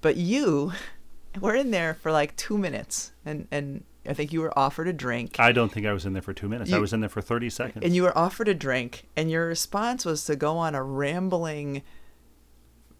[0.00, 0.72] But you
[1.40, 4.92] were in there for like two minutes and and i think you were offered a
[4.92, 5.36] drink.
[5.38, 6.72] I don't think I was in there for two minutes.
[6.72, 7.84] I was in there for thirty seconds.
[7.84, 11.82] and you were offered a drink and your response was to go on a rambling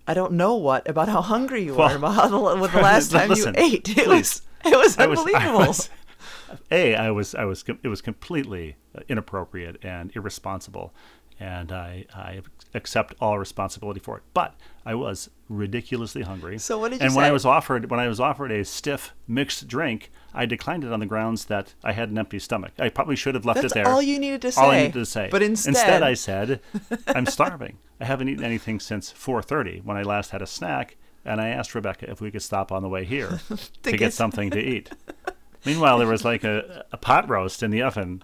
[0.07, 2.37] i don't know what about how hungry you Well, were about how the,
[2.81, 4.07] last time listen, you ate it please.
[4.07, 5.91] was it was I was, unbelievable I was,
[6.71, 10.93] a, I was, I was, it was completely uh, inappropriate and irresponsible,
[11.39, 12.41] and I, I
[12.75, 14.23] accept all responsibility for it.
[14.35, 16.59] But I was ridiculously hungry.
[16.59, 19.15] So what did you And when I was offered, when I was offered a stiff
[19.29, 22.73] mixed drink, I declined it on the grounds that I had an empty stomach.
[22.79, 23.85] I probably should have left That's it there.
[23.85, 24.61] That's all you needed to say.
[24.61, 25.29] All I needed to say.
[25.31, 26.61] But instead- I said,
[27.09, 27.79] "I'm starving.
[28.01, 31.75] I haven't eaten anything since 4:30 when I last had a snack." And I asked
[31.75, 33.41] Rebecca if we could stop on the way here
[33.83, 34.91] to, get get something to eat.
[35.65, 38.23] Meanwhile, there was like a, a pot roast in the oven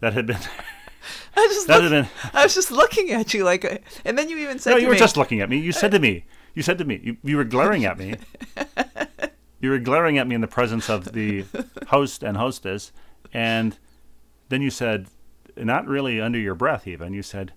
[0.00, 0.38] that had been.
[1.36, 2.30] I just That looked- had been.
[2.32, 3.64] I was just looking at you like,
[4.04, 5.58] and then you even said No, to you were me, just looking at me.
[5.58, 6.24] You said to me.
[6.54, 7.00] You said to me.
[7.02, 8.14] You, you were glaring at me.
[9.60, 11.44] You were glaring at me in the presence of the
[11.88, 12.92] host and hostess,
[13.32, 13.76] and
[14.48, 15.08] then you said,
[15.56, 17.12] not really under your breath, even.
[17.12, 17.52] You said,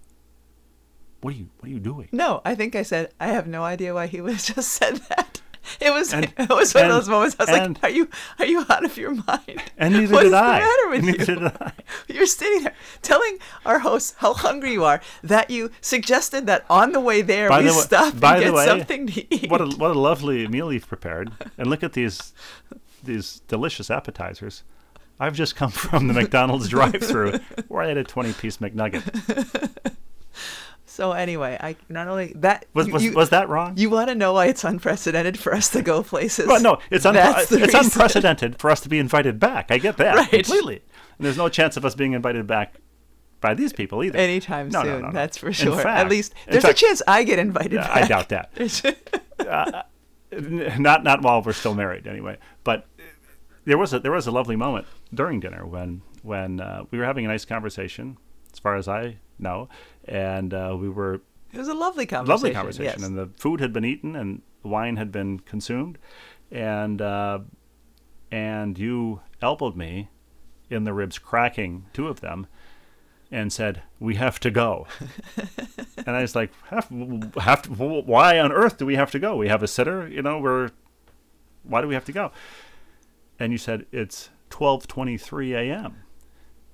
[1.22, 1.50] "What are you?
[1.60, 4.22] What are you doing?" No, I think I said I have no idea why he
[4.22, 5.31] would have just said that.
[5.80, 7.36] It was And- it was one and- of those moments.
[7.40, 10.22] I was and- like, "Are you are you out of your mind?" And neither What
[10.22, 10.60] did is the I.
[10.60, 11.40] matter with neither you?
[11.40, 11.72] did I.
[12.08, 15.02] You're sitting there telling our host how hungry you are.
[15.24, 18.46] That you suggested that on the way there By we the stop by and the
[18.46, 19.50] get way, something to eat.
[19.50, 22.34] What a what a lovely meal you've prepared, and look at these
[23.04, 24.64] these delicious appetizers.
[25.20, 29.04] I've just come from the McDonald's drive-through where I had a twenty-piece McNugget.
[30.92, 33.78] So anyway, I not only that Was was, you, was that wrong?
[33.78, 36.48] you want to know why it's unprecedented for us to go places?
[36.48, 37.80] Well, no, it's, the it's reason.
[37.86, 39.72] unprecedented for us to be invited back.
[39.72, 40.30] I get that Right.
[40.30, 40.84] completely.
[41.18, 42.76] And there's no chance of us being invited back
[43.40, 44.18] by these people either.
[44.18, 45.12] Anytime No, soon, no, no.
[45.14, 45.80] that's for sure.
[45.88, 48.04] At least there's fact- a chance I get invited Yeah, back.
[48.04, 49.86] I doubt that.
[50.32, 52.38] N- not not while we're still married, anyway.
[52.64, 52.88] But
[53.66, 57.06] there was a there was a lovely moment during dinner when when uh, we were
[57.06, 58.18] having a nice conversation,
[58.54, 59.68] as far as I know,
[60.06, 62.30] and uh, we were It was a lovely conversation.
[62.32, 63.04] lovely conversation, yes.
[63.08, 65.98] and the food had been eaten and wine had been consumed,
[66.52, 67.40] and uh,
[68.32, 70.10] and you elbowed me
[70.70, 72.48] in the ribs, cracking two of them,
[73.32, 74.88] and said, "We have to go."
[75.98, 76.90] and I was like, "Have
[77.40, 77.72] have to?
[77.72, 79.36] Why on earth do we have to go?
[79.36, 80.40] We have a sitter, you know.
[80.40, 80.70] We're
[81.64, 82.32] why do we have to go?"
[83.40, 86.04] And you said it's twelve twenty three a.m.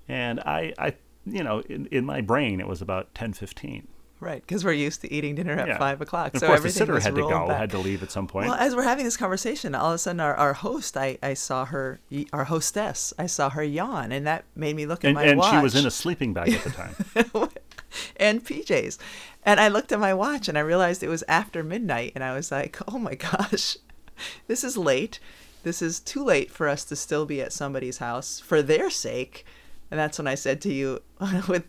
[0.09, 0.93] And I, I,
[1.33, 3.87] you know, in, in my brain it was about ten fifteen.
[4.19, 5.77] Right, because we're used to eating dinner at Yeah.
[5.77, 6.33] five o'clock.
[6.33, 7.57] Of so course, the sitter had to go, back.
[7.59, 8.47] had to leave at some point.
[8.47, 11.35] Well, as we're having this conversation, all of a sudden our, our host, I, I
[11.35, 11.99] saw her,
[12.33, 15.37] our hostess, I saw her yawn, and that made me look at and my and
[15.37, 15.53] watch.
[15.53, 16.95] she was in a sleeping bag at the time.
[18.17, 18.97] and PJs.
[19.43, 22.33] And I looked at my watch and I realized it was after midnight, and I
[22.33, 23.77] was like, oh my gosh,
[24.47, 25.19] this is late.
[25.61, 29.45] This is too late for us to still be at somebody's house for their sake.
[29.89, 31.02] And that's when I said to you,
[31.47, 31.65] with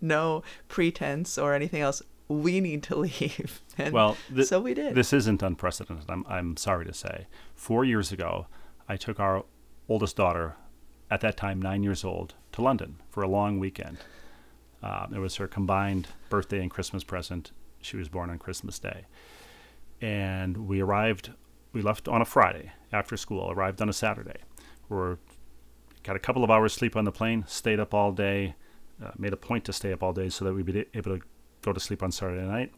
[0.00, 3.60] no pretense or anything else, we need to leave.
[3.78, 4.94] And Well, thi- so we did.
[4.94, 6.04] This isn't unprecedented.
[6.10, 7.26] I'm, I'm sorry to say.
[7.54, 8.46] Four years ago,
[8.88, 9.44] I took our
[9.88, 10.54] oldest daughter
[11.10, 13.98] at that time nine years old, to London for a long weekend.
[14.82, 17.50] Uh, it was her combined birthday and Christmas present.
[17.82, 19.06] She was born on Christmas Day.
[20.00, 21.32] And we arrived,
[21.72, 24.36] we left on a Friday after school, arrived on a Saturday.
[24.88, 25.16] We
[26.02, 28.54] got a couple of hours sleep on the plane, stayed up all day,
[29.02, 31.24] uh, made a point to stay up all day so that we'd be able to
[31.62, 32.72] go to sleep on Saturday night.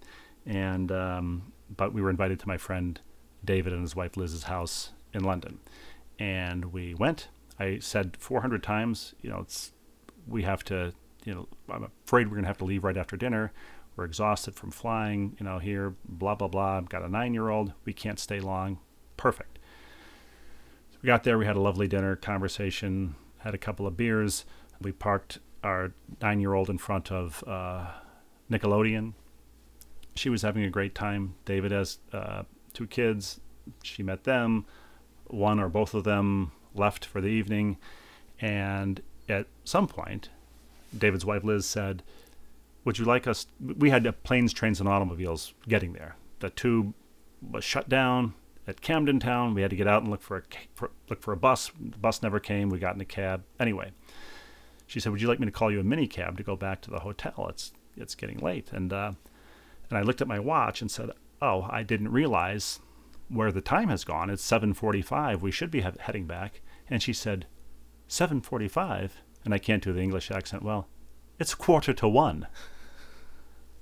[0.47, 3.01] And um, but we were invited to my friend
[3.45, 5.61] David and his wife Liz's house in London,
[6.19, 7.29] and we went.
[7.59, 9.73] I said 400 times, you know, it's
[10.27, 10.93] we have to,
[11.25, 13.53] you know, I'm afraid we're gonna have to leave right after dinner.
[13.95, 16.79] We're exhausted from flying, you know, here, blah blah blah.
[16.79, 17.73] I've got a nine-year-old.
[17.85, 18.79] We can't stay long.
[19.17, 19.59] Perfect.
[21.03, 21.37] We got there.
[21.37, 24.45] We had a lovely dinner, conversation, had a couple of beers.
[24.81, 27.87] We parked our nine-year-old in front of uh,
[28.51, 29.15] Nickelodeon.
[30.15, 31.35] She was having a great time.
[31.45, 33.41] David has uh, two kids.
[33.83, 34.65] She met them.
[35.27, 37.79] One or both of them left for the evening.
[38.41, 40.29] And at some point,
[40.97, 42.05] David's wife Liz said,
[42.85, 43.47] Would you like us?
[43.61, 46.15] We had planes, trains, and automobiles getting there.
[46.38, 46.95] The tube
[47.41, 48.35] was shut down
[48.66, 49.55] at Camden Town.
[49.55, 50.42] We had to get out and look for a
[50.75, 51.70] for, look for a bus.
[51.79, 52.68] The bus never came.
[52.68, 53.44] We got in a cab.
[53.59, 53.92] Anyway,
[54.87, 56.81] she said, "Would you like me to call you a mini cab to go back
[56.83, 57.46] to the hotel?
[57.48, 59.12] It's it's getting late." And uh,
[59.88, 62.81] and I looked at my watch and said, "Oh, I didn't realize
[63.29, 64.31] where the time has gone.
[64.31, 65.40] It's 7:45.
[65.40, 67.46] We should be he- heading back." And she said,
[68.09, 69.12] "7:45."
[69.44, 70.87] And I can't do the English accent well.
[71.40, 72.46] It's quarter to one.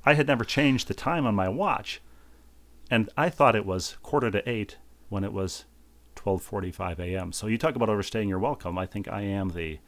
[0.06, 2.00] I had never changed the time on my watch,
[2.90, 5.64] and I thought it was quarter to eight when it was
[6.16, 7.32] 12:45 a.m.
[7.32, 8.78] So you talk about overstaying your welcome.
[8.78, 9.78] I think I am the,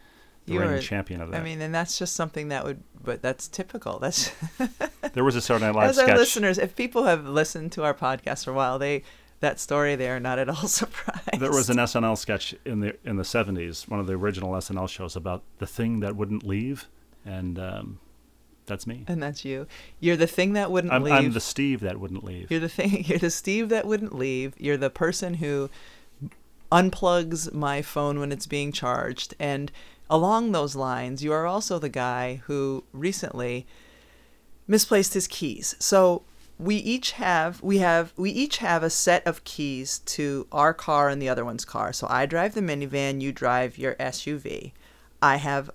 [0.47, 1.41] the reigning champion of that.
[1.41, 3.99] I mean, and that's just something that would, but that's typical.
[3.99, 4.33] That's
[5.13, 6.59] there was a Saturday Night Live as our listeners.
[6.59, 9.03] If people have listened to our podcast for a while, they
[9.41, 11.41] that story they are not at all surprised.
[11.41, 14.89] There was an SNL sketch in the in the 70s, one of the original SNL
[14.89, 16.89] shows about the thing that wouldn't leave,
[17.27, 17.99] and um,
[18.67, 19.05] that's me.
[19.09, 19.67] and that's you.
[20.01, 21.15] You're the thing that wouldn't I'm, leave.
[21.15, 22.51] I'm the Steve that wouldn't leave.
[22.51, 23.05] You're the thing.
[23.07, 24.55] You're the Steve that wouldn't leave.
[24.59, 25.71] You're the person who
[26.71, 29.35] unplugs my phone when it's being charged.
[29.39, 29.71] And
[30.09, 33.67] along those lines, you are also the guy who recently
[34.67, 35.77] misplaced his keys.
[35.79, 36.23] So
[36.59, 41.09] we each have we have we each have a set of keys to our car
[41.09, 41.93] and the other one's car.
[41.93, 44.73] So I drive the minivan, you drive your SUV.
[45.21, 45.71] I have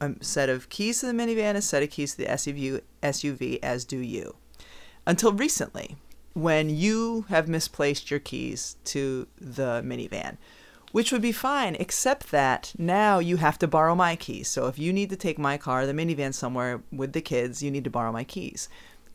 [0.00, 3.58] a set of keys to the minivan, a set of keys to the SUV, SUV
[3.62, 4.36] as do you.
[5.06, 5.96] Until recently
[6.32, 10.36] when you have misplaced your keys to the minivan
[10.92, 14.48] which would be fine except that now you have to borrow my keys.
[14.48, 17.70] So if you need to take my car the minivan somewhere with the kids you
[17.70, 18.68] need to borrow my keys.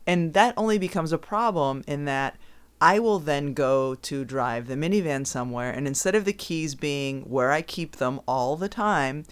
[0.06, 2.36] And that only becomes a problem in that
[2.80, 7.22] I will then go to drive the minivan somewhere and instead of the keys being
[7.22, 9.24] where I keep them all the time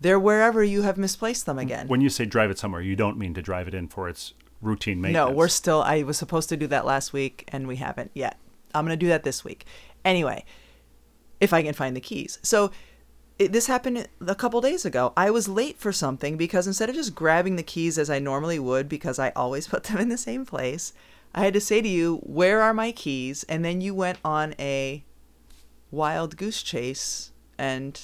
[0.00, 3.18] they're wherever you have misplaced them again When you say drive it somewhere, you don't
[3.18, 5.30] mean to drive it in for its routine maintenance.
[5.30, 5.82] no, we're still.
[5.82, 8.38] I was supposed to do that last week, and we haven't yet.
[8.74, 9.64] I'm gonna do that this week.
[10.04, 10.44] Anyway,
[11.40, 12.38] if I can find the keys.
[12.42, 12.70] So
[13.38, 15.12] it, this happened a couple days ago.
[15.16, 18.58] I was late for something because instead of just grabbing the keys as I normally
[18.58, 20.92] would, because I always put them in the same place,
[21.34, 24.54] I had to say to you, "Where are my keys?" And then you went on
[24.58, 25.04] a
[25.90, 28.00] wild goose chase and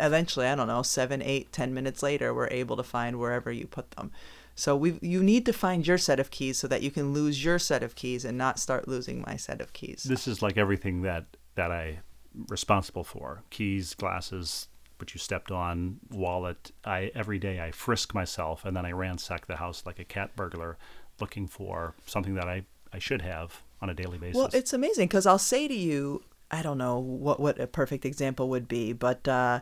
[0.00, 3.66] eventually i don't know seven eight ten minutes later we're able to find wherever you
[3.66, 4.10] put them
[4.54, 7.42] so we you need to find your set of keys so that you can lose
[7.42, 10.58] your set of keys and not start losing my set of keys This is like
[10.58, 12.00] everything that that I
[12.48, 16.70] responsible for: keys, glasses, what you stepped on, wallet.
[16.84, 20.34] I every day I frisk myself, and then I ransack the house like a cat
[20.36, 20.76] burglar,
[21.20, 24.36] looking for something that I I should have on a daily basis.
[24.36, 28.04] Well, it's amazing because I'll say to you, I don't know what what a perfect
[28.04, 29.60] example would be, but uh,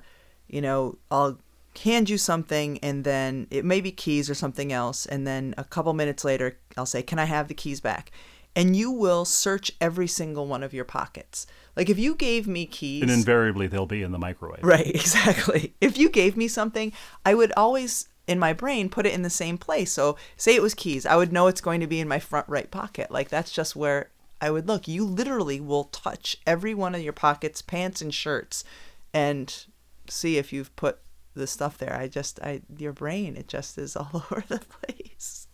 [0.48, 1.38] you know, I'll
[1.85, 5.64] hand you something and then it may be keys or something else, and then a
[5.64, 8.11] couple minutes later, I'll say, "Can I have the keys back?"
[8.57, 11.46] And you will search every single one of your pockets.
[11.76, 14.64] Like if you gave me keys, and invariably they'll be in the microwave.
[14.64, 15.74] Right, exactly.
[15.81, 16.92] If you gave me something,
[17.24, 19.92] I would always in my brain put it in the same place.
[19.92, 22.48] So, say it was keys, I would know it's going to be in my front
[22.48, 23.12] right pocket.
[23.12, 24.88] Like that's just where I would look.
[24.88, 28.64] You literally will touch every one of your pockets, pants and shirts
[29.12, 29.64] and
[30.09, 30.99] see if you've put
[31.34, 31.95] the stuff there.
[31.95, 35.47] I just I your brain, it just is all over the place.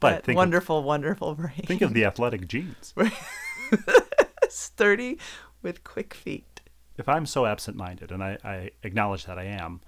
[0.00, 1.64] But That think of- wonderful, wonderful brain.
[1.66, 2.94] Think of the athletic genes.
[4.48, 5.18] sturdy
[5.62, 6.60] with quick feet.
[6.96, 9.80] If I'm so absent-minded, and I, I acknowledge that I am,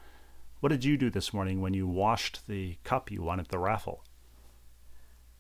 [0.61, 3.59] what did you do this morning when you washed the cup you won at the
[3.59, 4.05] raffle?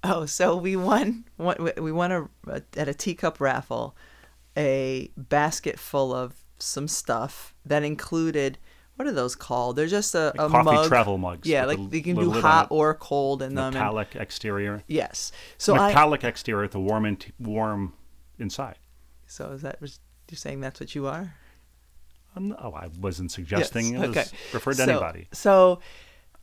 [0.04, 1.24] Oh, so we won.
[1.36, 2.28] We won a,
[2.76, 3.96] at a teacup raffle,
[4.56, 8.58] a basket full of some stuff that included
[8.98, 9.76] what are those called?
[9.76, 10.88] They're just a, a coffee mug.
[10.88, 13.72] travel mugs Yeah, like you can do hot or cold in them.
[13.72, 14.82] Metallic exterior.
[14.88, 15.30] yes.
[15.56, 15.88] So I.
[15.88, 17.92] Metallic exterior with the warm in, warm
[18.40, 18.74] inside.
[19.28, 21.34] So is that was you saying that's what you are?
[22.36, 24.26] Uh, No, I wasn't suggesting Yes, it was okay.
[24.52, 25.28] referred to so, anybody.
[25.32, 25.78] So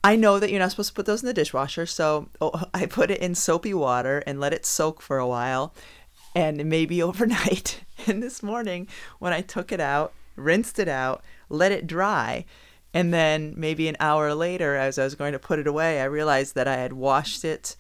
[0.06, 2.86] I know that you're not supposed to put those in the dishwasher, so oh, I
[2.86, 5.74] put it in soapy water and let it soak for a while
[6.36, 7.82] and maybe overnight.
[8.06, 8.88] And this morning
[9.18, 12.46] when I took it out, rinsed it out, let it dry,
[12.94, 16.06] and then maybe an hour later as I was going to put it away, I
[16.06, 17.76] realized that I had washed it,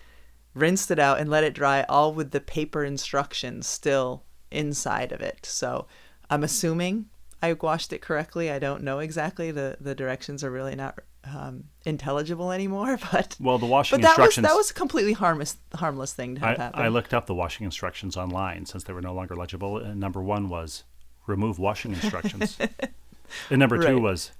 [0.55, 5.21] rinsed it out and let it dry all with the paper instructions still inside of
[5.21, 5.45] it.
[5.45, 5.86] So
[6.32, 7.05] I'm assuming
[7.43, 8.49] I washed it correctly.
[8.49, 9.51] I don't know exactly.
[9.51, 10.97] The the directions are really not
[11.34, 12.97] um, intelligible anymore.
[13.11, 14.47] But Well, the washing but that was instructions.
[14.47, 16.82] that was a completely harmless harmless thing to have I, happen.
[16.82, 19.78] I looked up the washing instructions online since they were no longer legible.
[19.78, 20.84] And number one was
[21.28, 22.57] remove washing instructions.
[23.49, 24.01] and number two Right.
[24.01, 24.32] was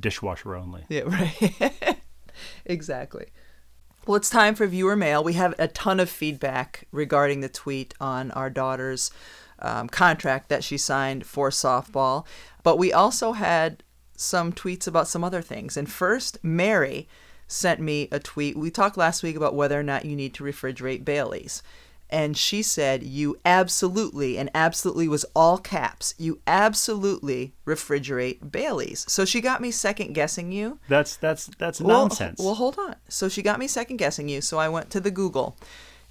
[0.00, 0.84] dishwasher only.
[0.88, 1.98] Yeah, right.
[2.64, 3.26] exactly.
[4.06, 5.22] Well, it's time for viewer mail.
[5.22, 9.10] We have a ton of feedback regarding the tweet on our daughter's
[9.58, 12.24] um, contract that she signed for softball,
[12.62, 13.82] but we also had
[14.20, 15.76] some tweets about some other things.
[15.76, 17.08] And first, Mary
[17.48, 18.56] sent me a tweet.
[18.56, 21.62] We talked last week about whether or not you need to refrigerate Bailey's.
[22.12, 29.04] And she said, You absolutely, and absolutely was all caps, you absolutely refrigerate Bailey's.
[29.08, 30.80] So she got me second guessing you.
[30.88, 32.40] That's that's that's Well, nonsense.
[32.40, 32.96] Well, hold on.
[33.08, 34.40] So she got me second guessing you.
[34.40, 35.56] So I went to the Google,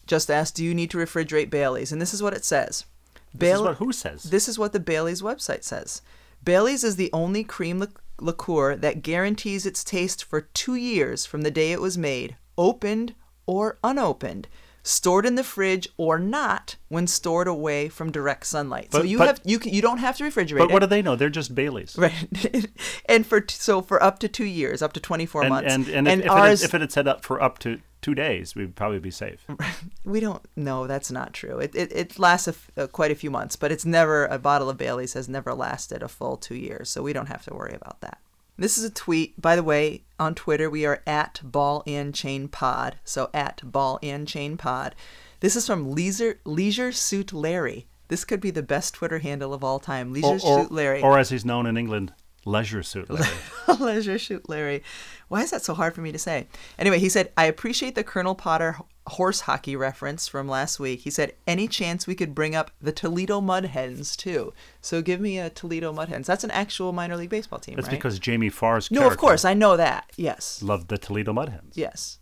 [0.07, 2.85] just asked, "Do you need to refrigerate Bailey's?" And this is what it says.
[3.33, 4.23] this is what who says?
[4.23, 6.01] This is what the Bailey's website says.
[6.43, 7.87] Bailey's is the only cream li-
[8.19, 13.15] liqueur that guarantees its taste for two years from the day it was made, opened
[13.45, 14.47] or unopened,
[14.89, 18.91] stored in the fridge or not when stored away from direct sunlight.
[18.91, 20.73] so you but- have you can, you don't have to refrigerate but it.
[20.73, 21.15] what do they know?
[21.15, 21.95] They're just Baileys.
[21.97, 22.67] Right,
[23.05, 26.07] and for so for up to two years, up to twenty four months, and, and,
[26.07, 28.55] if, if, it ours had, if it had set up for up to two days,
[28.55, 29.45] we'd probably be safe.
[30.05, 31.59] we don't know that's not true.
[31.59, 34.39] It it, it lasts a f- uh, quite a few months, but it's never a
[34.39, 37.53] bottle of Bailey's has never lasted a full two years, so we don't have to
[37.53, 38.19] worry about that.
[38.59, 40.69] This is a tweet, by the way, on Twitter.
[40.69, 44.95] We are at Ball and Chain Pod, so at Ball and Chain Pod.
[45.39, 47.87] This is from Leisure Leisure Suit Larry.
[48.09, 50.11] This could be the best Twitter handle of all time.
[50.11, 51.01] Leisure Or, or, Suit Larry.
[51.01, 52.11] or as he's known in England,
[52.43, 53.33] leisure suit Larry.
[53.79, 54.83] Leisure Suit Larry.
[55.29, 56.47] Why is that so hard for me to say?
[56.77, 58.77] Anyway, he said, I appreciate the Colonel Potter
[59.09, 61.01] horse hockey reference from last week.
[61.01, 64.53] He said, any chance we could bring up the Toledo Mud Hens too?
[64.81, 66.27] So give me a Toledo Mud Hens.
[66.27, 67.97] That's an actual minor league baseball team, That's right?
[67.97, 69.45] because Jamie Farr's no, of course.
[69.45, 70.11] I know that.
[70.15, 70.61] Yes.
[70.61, 71.73] loved the Toledo Mud Hens.
[71.75, 72.19] Yes.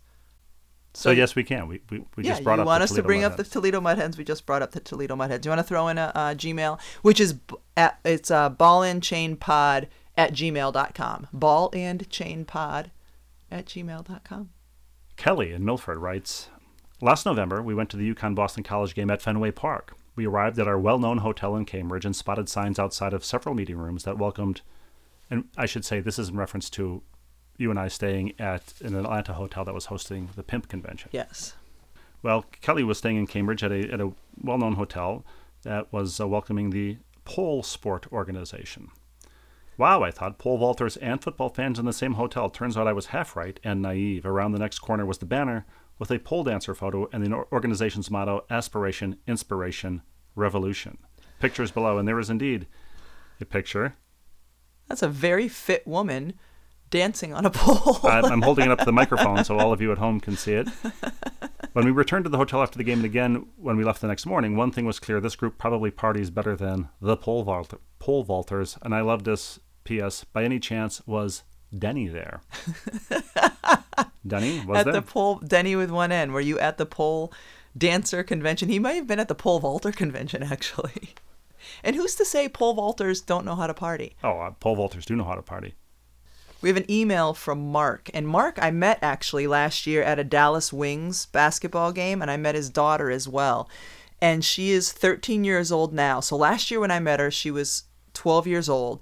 [0.94, 1.68] So, yes, we can.
[1.68, 3.36] We, we, we yeah, just brought you up want the us to bring Mud up
[3.36, 4.18] the Toledo Mud Hens?
[4.18, 5.42] We just brought up the Toledo Mud Hens.
[5.42, 7.36] Do you want to throw in a, uh Gmail, which is
[7.76, 11.28] at, it's uh, ball and chain pod at gmail.com.
[11.32, 12.90] Ball and chain pod
[13.50, 14.50] at gmail.com.
[15.16, 16.48] Kelly in Milford writes
[17.00, 19.96] Last November, we went to the UConn Boston College game at Fenway Park.
[20.16, 23.54] We arrived at our well known hotel in Cambridge and spotted signs outside of several
[23.54, 24.62] meeting rooms that welcomed,
[25.30, 27.02] and I should say this is in reference to
[27.56, 31.10] you and I staying at an Atlanta hotel that was hosting the PIMP convention.
[31.12, 31.54] Yes.
[32.20, 34.10] Well, Kelly was staying in Cambridge at a, at a
[34.42, 35.24] well known hotel
[35.62, 38.90] that was uh, welcoming the Pole Sport organization.
[39.76, 42.50] Wow, I thought, pole vaulters and football fans in the same hotel.
[42.50, 44.26] Turns out I was half right and naive.
[44.26, 45.64] Around the next corner was the banner
[45.98, 50.02] with a pole dancer photo and the organization's motto Aspiration, Inspiration,
[50.34, 50.98] Revolution.
[51.40, 52.66] Pictures below, and there is indeed
[53.40, 53.94] a picture.
[54.88, 56.34] That's a very fit woman
[56.90, 57.98] dancing on a pole.
[58.04, 60.36] I'm, I'm holding it up to the microphone so all of you at home can
[60.36, 60.68] see it.
[61.78, 64.08] When we returned to the hotel after the game and again when we left the
[64.08, 67.72] next morning, one thing was clear: this group probably parties better than the pole vault
[68.00, 68.76] pole vaulters.
[68.82, 69.60] And I love this.
[69.84, 70.24] P.S.
[70.24, 71.44] By any chance, was
[71.76, 72.40] Denny there?
[74.26, 74.94] Denny was at there?
[74.94, 76.32] the pole, Denny with one N.
[76.32, 77.32] Were you at the pole
[77.76, 78.68] dancer convention?
[78.68, 81.14] He might have been at the pole vaulter convention, actually.
[81.84, 84.16] And who's to say pole vaulters don't know how to party?
[84.24, 85.74] oh, uh, pole vaulters do know how to party.
[86.62, 88.10] We have an email from Mark.
[88.14, 92.36] And Mark, I met actually last year at a Dallas Wings basketball game, and I
[92.36, 93.68] met his daughter as well.
[94.20, 96.20] And she is 13 years old now.
[96.20, 97.84] So last year when I met her, she was
[98.14, 99.00] 12 years old.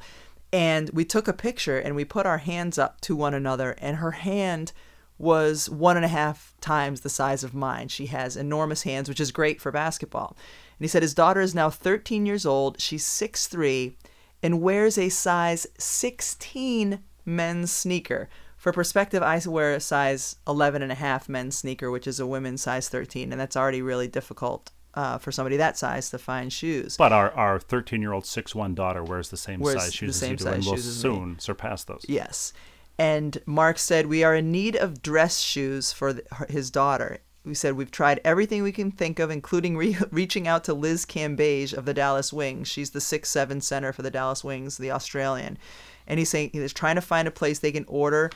[0.52, 3.98] And we took a picture and we put our hands up to one another, and
[3.98, 4.72] her hand
[5.18, 7.88] was one and a half times the size of mine.
[7.88, 10.36] She has enormous hands, which is great for basketball.
[10.78, 12.80] And he said his daughter is now 13 years old.
[12.80, 13.94] She's 6'3
[14.42, 18.28] and wears a size 16 men's sneaker.
[18.56, 22.26] For perspective, I wear a size 11 and a half men's sneaker, which is a
[22.26, 26.52] women's size 13, and that's already really difficult uh, for somebody that size to find
[26.52, 26.96] shoes.
[26.96, 29.96] But our our 13 year old six one daughter wears the same Wears size the
[29.96, 32.04] shoes as same you do, size and will as soon surpass those.
[32.08, 32.52] Yes.
[32.98, 37.18] And Mark said, We are in need of dress shoes for the, his daughter.
[37.44, 41.04] We said, We've tried everything we can think of, including re- reaching out to Liz
[41.04, 42.68] Cambage of the Dallas Wings.
[42.68, 45.58] She's the 6 7 center for the Dallas Wings, the Australian.
[46.06, 48.30] And he's saying he's trying to find a place they can order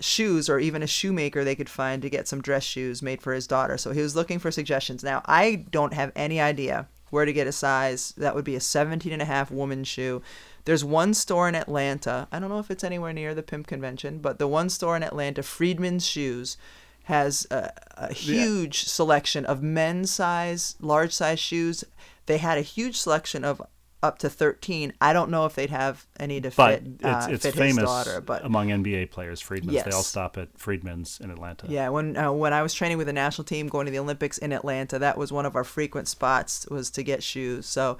[0.00, 3.32] shoes or even a shoemaker they could find to get some dress shoes made for
[3.32, 3.78] his daughter.
[3.78, 5.04] So he was looking for suggestions.
[5.04, 8.12] Now, I don't have any idea where to get a size.
[8.16, 10.20] That would be a 17 and a half woman shoe.
[10.64, 12.26] There's one store in Atlanta.
[12.32, 15.02] I don't know if it's anywhere near the Pimp Convention, but the one store in
[15.02, 16.56] Atlanta, Friedman's Shoes,
[17.04, 21.84] has a, a huge selection of men's size, large size shoes.
[22.26, 23.60] They had a huge selection of
[24.04, 24.92] up to 13.
[25.00, 27.76] I don't know if they'd have any to But fit, it's uh, it's fit famous
[27.76, 29.40] his daughter, but among NBA players.
[29.40, 29.82] Friedman's.
[29.82, 31.66] They all stop at Friedman's in Atlanta.
[31.68, 34.36] Yeah, when uh, when I was training with the national team, going to the Olympics
[34.36, 37.66] in Atlanta, that was one of our frequent spots was to get shoes.
[37.66, 37.96] So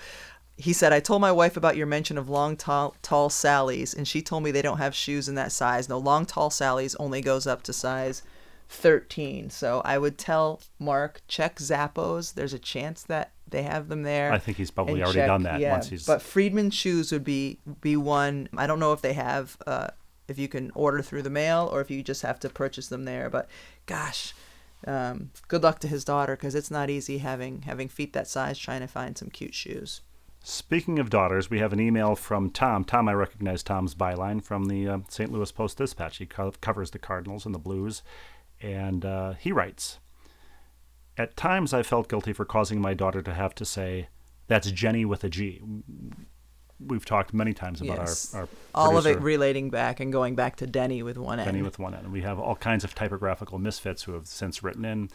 [0.56, 4.06] he said, I told my wife about your mention of long, tall, tall Sally's, and
[4.06, 5.88] she told me they don't have shoes in that size.
[5.88, 8.22] No, long, tall Sally's only goes up to size
[8.68, 9.50] 13.
[9.50, 12.34] So I would tell Mark, check Zappos.
[12.34, 14.32] There's a chance that they have them there.
[14.32, 16.06] I think he's probably already check- done that yeah, once he's.
[16.06, 18.48] But Friedman shoes would be be one.
[18.56, 19.88] I don't know if they have uh,
[20.28, 23.04] if you can order through the mail or if you just have to purchase them
[23.04, 23.28] there.
[23.28, 23.48] But
[23.86, 24.34] gosh,
[24.86, 28.58] um, good luck to his daughter because it's not easy having having feet that size
[28.58, 30.00] trying to find some cute shoes.
[30.46, 32.84] Speaking of daughters, we have an email from Tom.
[32.84, 35.32] Tom, I recognize Tom's byline from the uh, St.
[35.32, 36.18] Louis Post Dispatch.
[36.18, 38.02] He co- covers the Cardinals and the Blues,
[38.60, 40.00] and uh, he writes
[41.16, 44.08] At times I felt guilty for causing my daughter to have to say,
[44.46, 45.62] That's Jenny with a G.
[46.78, 48.34] We've talked many times about Yes.
[48.34, 51.46] our, our All of it relating back and going back to Denny with one N.
[51.46, 52.12] Denny with one N.
[52.12, 55.08] We have all kinds of typographical misfits who have since written in.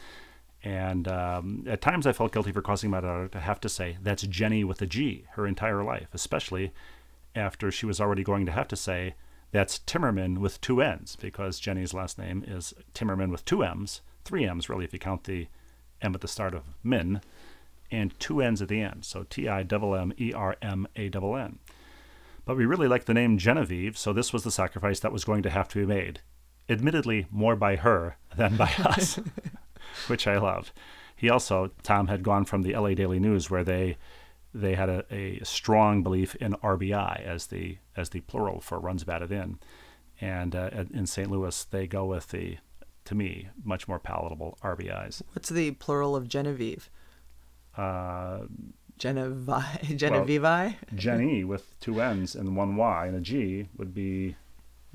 [0.63, 3.97] And um, at times I felt guilty for causing my daughter to have to say,
[4.01, 6.73] that's Jenny with a G her entire life, especially
[7.35, 9.15] after she was already going to have to say,
[9.51, 14.45] that's Timmermann with two N's, because Jenny's last name is Timmermann with two M's, three
[14.45, 15.47] M's really if you count the
[16.01, 17.21] M at the start of Min,
[17.91, 19.05] and two N's at the end.
[19.05, 21.59] So T I M M E R M A N N.
[22.45, 25.43] But we really liked the name Genevieve, so this was the sacrifice that was going
[25.43, 26.21] to have to be made.
[26.67, 29.19] Admittedly, more by her than by us,
[30.07, 30.73] which I love.
[31.15, 33.97] He also, Tom had gone from the LA Daily News, where they
[34.53, 39.03] they had a, a strong belief in RBI as the as the plural for runs
[39.03, 39.59] batted in,
[40.21, 41.29] and uh, in St.
[41.29, 42.57] Louis they go with the,
[43.05, 45.21] to me, much more palatable RBIs.
[45.33, 46.89] What's the plural of Genevieve?
[47.77, 48.41] Uh,
[48.99, 50.75] Genevi Genevieve?
[50.95, 54.35] Jenny with two N's and one Y and a G would be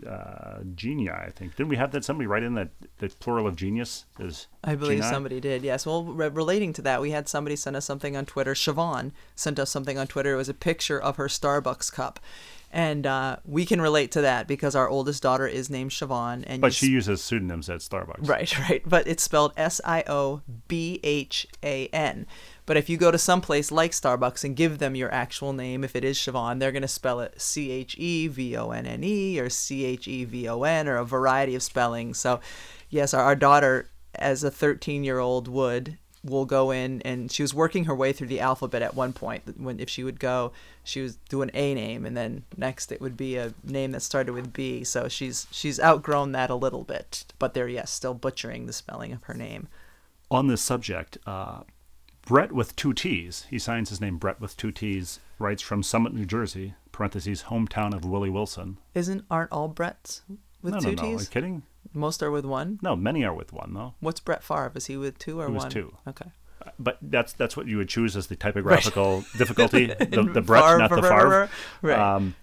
[0.07, 1.57] uh, genia, I think.
[1.57, 4.99] Didn't we have that somebody write in that the plural of genius is I believe
[4.99, 5.11] geni?
[5.11, 5.63] somebody did.
[5.63, 5.87] Yes.
[5.87, 8.55] Well, re- relating to that, we had somebody send us something on Twitter.
[8.55, 10.35] Siobhan sent us something on Twitter.
[10.35, 12.19] It was a picture of her Starbucks cup,
[12.73, 16.61] and uh, we can relate to that because our oldest daughter is named Siobhan, and
[16.61, 18.29] But she uses pseudonyms at Starbucks.
[18.29, 18.83] Right, right.
[18.85, 22.27] But it's spelled S I O B H A N.
[22.67, 25.85] But if you go to some place like Starbucks and give them your actual name,
[25.85, 28.87] if it is Siobhan, they're going to spell it C H E V O N
[28.87, 32.19] N E or C H E V O N or a variety of spellings.
[32.19, 32.41] So,
[32.89, 37.43] yes, our, our daughter, as a 13 year old, would will go in and she
[37.43, 40.53] was working her way through the alphabet at one point when if she would go
[40.83, 44.33] she was doing a name and then next it would be a name that started
[44.33, 48.65] with b so she's she's outgrown that a little bit but they're yes still butchering
[48.65, 49.69] the spelling of her name
[50.31, 51.61] On this subject, uh,
[52.27, 56.15] Brett with two T's, he signs his name Brett with two T's, writes from Summit,
[56.15, 58.79] New Jersey, parentheses, hometown of Willie Wilson.
[58.95, 60.23] isn't aren't all bretts
[60.63, 61.09] with no, two no, no.
[61.17, 61.63] Are you kidding?
[61.93, 63.95] most are with one No, many are with one, though.
[64.01, 64.73] what's brett Favre?
[64.75, 65.95] is he with two or He was one two.
[66.09, 66.31] okay
[66.79, 69.87] But that's that's what you would choose as the typographical difficulty.
[69.99, 71.51] The, the Brett, Favre, not the Favre, Favre.
[71.83, 71.99] right.
[71.99, 72.35] Um,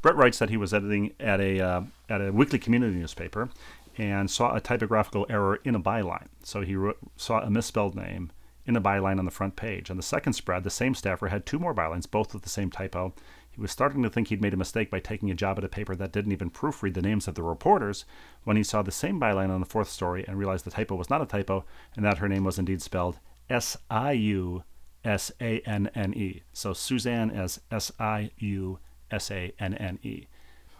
[0.00, 3.50] Brett writes that he was editing at a uh, at a weekly community newspaper
[3.98, 6.26] and saw a typographical error in a byline.
[6.42, 8.30] So he wrote, saw a misspelled name
[8.66, 9.90] in a byline on the front page.
[9.90, 12.70] On the second spread, the same staffer had two more bylines, both with the same
[12.70, 13.14] typo.
[13.50, 15.68] He was starting to think he'd made a mistake by taking a job at a
[15.68, 18.04] paper that didn't even proofread the names of the reporters
[18.42, 21.10] when he saw the same byline on the fourth story and realized the typo was
[21.10, 24.64] not a typo and that her name was indeed spelled S I U
[25.04, 26.42] S A N N E.
[26.52, 28.78] So Suzanne as S I U
[29.10, 30.26] S A N N E.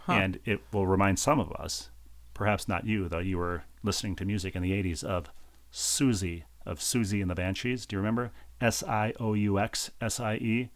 [0.09, 1.91] And it will remind some of us,
[2.35, 5.31] perhaps not you, though you were listening to music in the 80s, of
[5.73, 7.87] Siouxsie, of Siouxsie and the Banshees.
[7.87, 8.31] Do you remember?
[8.61, 10.71] S I O U X S I E.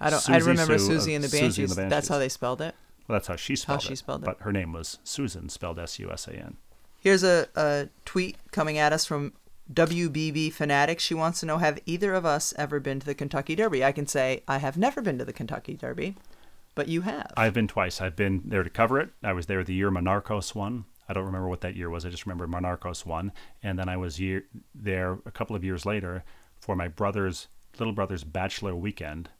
[0.00, 2.28] i don't i remember Sue susie and the Susie and banshees the that's how they
[2.28, 2.74] spelled it
[3.08, 3.96] Well, that's how she spelled she it.
[3.96, 4.26] spelled it.
[4.26, 6.56] But her name was Susan, spelled S U S A N.
[7.00, 9.32] Here's a, a tweet coming at us from
[9.72, 11.00] WBB fanatic.
[11.00, 13.84] She wants to know Have either of us ever been to the Kentucky Derby?
[13.84, 16.14] I can say I have never been to the Kentucky Derby,
[16.74, 17.32] but you have.
[17.36, 18.00] I've been twice.
[18.00, 19.10] I've been there to cover it.
[19.22, 20.84] I was there the year Monarchos won.
[21.08, 22.04] I don't remember what that year was.
[22.04, 23.32] I just remember Monarchos won.
[23.62, 24.44] And then I was year,
[24.74, 26.24] there a couple of years later
[26.60, 27.48] for my brother's,
[27.78, 29.30] little brother's bachelor weekend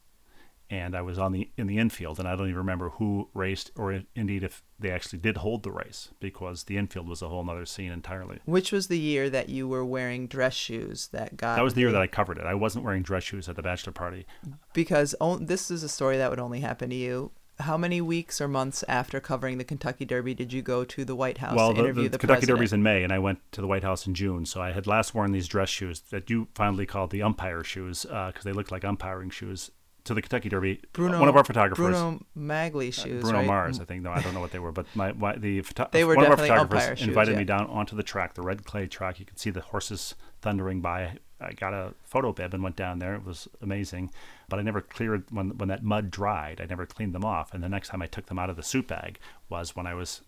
[0.68, 3.70] and I was on the in the infield, and I don't even remember who raced,
[3.76, 7.48] or indeed if they actually did hold the race, because the infield was a whole
[7.48, 8.40] other scene entirely.
[8.44, 11.56] Which was the year that you were wearing dress shoes that got?
[11.56, 12.46] That was the year that I covered it.
[12.46, 14.26] I wasn't wearing dress shoes at the bachelor party.
[14.72, 17.30] Because oh, this is a story that would only happen to you.
[17.58, 21.16] How many weeks or months after covering the Kentucky Derby did you go to the
[21.16, 22.58] White House well, to interview the, the, the Kentucky president?
[22.58, 24.44] Derby's in May, and I went to the White House in June.
[24.44, 28.02] So I had last worn these dress shoes that you finally called the umpire shoes
[28.02, 29.70] because uh, they looked like umpiring shoes
[30.06, 30.80] to the Kentucky Derby.
[30.92, 33.46] Bruno, one of our photographers, Bruno Magli shoes, Bruno right?
[33.46, 34.02] Mars, I think.
[34.02, 36.26] No, I don't know what they were, but my, my the photo- They were one
[36.26, 37.38] of our photographers shoes, invited yeah.
[37.38, 39.18] me down onto the track, the red clay track.
[39.20, 41.18] You could see the horses thundering by.
[41.40, 43.14] I got a photo bib and went down there.
[43.14, 44.10] It was amazing,
[44.48, 46.60] but I never cleared when when that mud dried.
[46.60, 48.62] I never cleaned them off, and the next time I took them out of the
[48.62, 49.18] suit bag
[49.48, 50.22] was when I was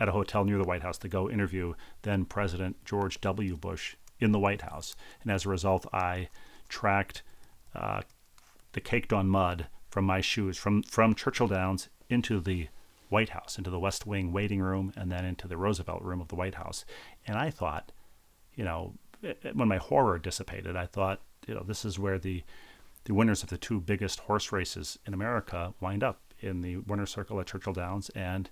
[0.00, 3.56] at a hotel near the White House to go interview then President George W.
[3.56, 6.28] Bush in the White House, and as a result, I
[6.68, 7.22] tracked
[7.74, 8.02] uh,
[8.72, 12.68] the caked on mud from my shoes from from Churchill Downs into the
[13.08, 16.28] White House, into the West Wing waiting room, and then into the Roosevelt room of
[16.28, 16.84] the White House.
[17.26, 17.92] And I thought,
[18.54, 22.42] you know, eh, when my horror dissipated, I thought, you know, this is where the
[23.04, 27.10] the winners of the two biggest horse races in America wind up in the winner's
[27.10, 28.50] circle at Churchill Downs and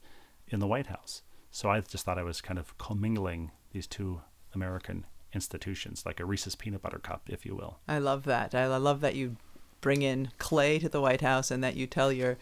[0.48, 1.22] in the White House.
[1.50, 4.22] So I just thought I was kind of commingling these two
[4.54, 7.78] American institutions, like a Reese's peanut butter cup, if you will.
[7.88, 8.54] I love that.
[8.54, 9.36] I love that you
[9.80, 12.38] bring in clay to the White House and that you tell your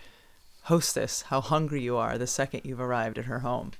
[0.64, 3.72] hostess how hungry you are the second you've arrived at her home.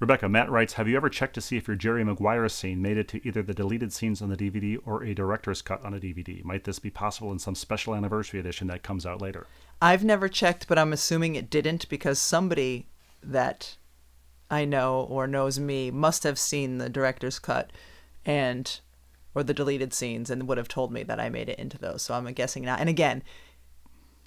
[0.00, 2.96] Rebecca, Matt writes, Have you ever checked to see if your Jerry Maguire scene made
[2.96, 6.00] it to either the deleted scenes on the DVD or a director's cut on a
[6.00, 6.42] DVD?
[6.42, 9.46] Might this be possible in some special anniversary edition that comes out later?
[9.82, 12.88] I've never checked, but I'm assuming it didn't because somebody
[13.22, 13.76] that
[14.50, 17.70] I know or knows me must have seen the director's cut
[18.24, 18.80] and
[19.34, 22.00] or the deleted scenes and would have told me that I made it into those.
[22.00, 22.80] So I'm guessing not.
[22.80, 23.22] And again,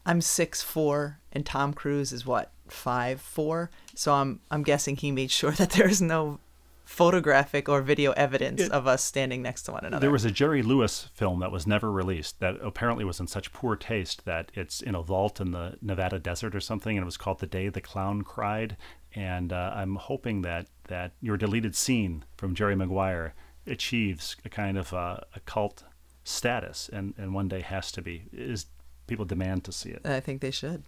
[0.06, 3.70] I'm six four and Tom Cruise is what five four.
[3.96, 6.40] So I'm I'm guessing he made sure that there's no
[6.86, 10.02] photographic or video evidence It- of us standing next to one another.
[10.02, 13.54] There was a Jerry Lewis film that was never released that apparently was in such
[13.54, 17.06] poor taste that it's in a vault in the Nevada desert or something, and it
[17.06, 18.78] was called The Day the Clown Cried.
[19.16, 23.34] And uh, I'm hoping that, that your deleted scene from Jerry Maguire
[23.66, 25.84] achieves a kind of uh, a cult
[26.24, 28.24] status and, and one day has to be.
[28.34, 28.66] Is
[29.08, 30.02] people demand to see it.
[30.06, 30.84] I think they should.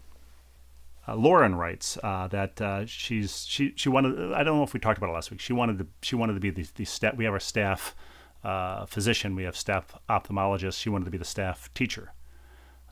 [1.07, 4.33] Uh, Lauren writes uh, that uh, she's she she wanted.
[4.33, 5.39] I don't know if we talked about it last week.
[5.39, 7.15] She wanted to she wanted to be the the staff.
[7.15, 7.95] We have our staff
[8.43, 9.35] uh, physician.
[9.35, 10.79] We have staff ophthalmologist.
[10.79, 12.13] She wanted to be the staff teacher.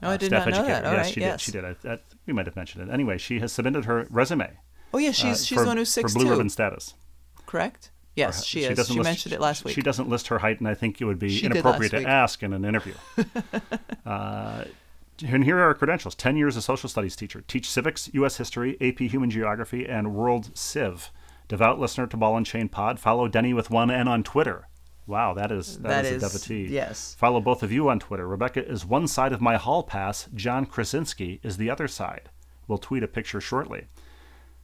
[0.01, 0.81] Oh, I uh, did staff not know educator.
[0.81, 0.85] that.
[0.85, 1.33] All yes, right, she yes.
[1.33, 1.41] did.
[1.41, 1.65] She did.
[1.65, 2.93] I, that, we might have mentioned it.
[2.93, 4.59] Anyway, she has submitted her resume.
[4.93, 6.29] Oh yeah, uh, she's she's for, the one who's for six blue two.
[6.29, 6.93] ribbon status.
[7.45, 7.89] Correct.
[8.15, 8.77] Yes, she is.
[8.77, 9.73] doesn't She list- mentioned it last week.
[9.73, 12.43] She doesn't list her height, and I think it would be She inappropriate to ask
[12.43, 12.93] in an interview.
[14.05, 14.65] uh,
[15.25, 18.37] and here are our credentials 10 years as social studies teacher, teach civics, U.S.
[18.37, 21.11] history, AP human geography, and world civ.
[21.47, 22.99] Devout listener to Ball and Chain Pod.
[22.99, 24.67] Follow Denny with one N on Twitter.
[25.05, 26.73] Wow, that is That that is, is- a devotee.
[26.73, 27.15] yes.
[27.19, 28.25] Follow both of you on Twitter.
[28.27, 30.29] Rebecca is one side of my hall pass.
[30.33, 32.29] John Krasinski is the other side.
[32.67, 33.87] We'll tweet a picture shortly.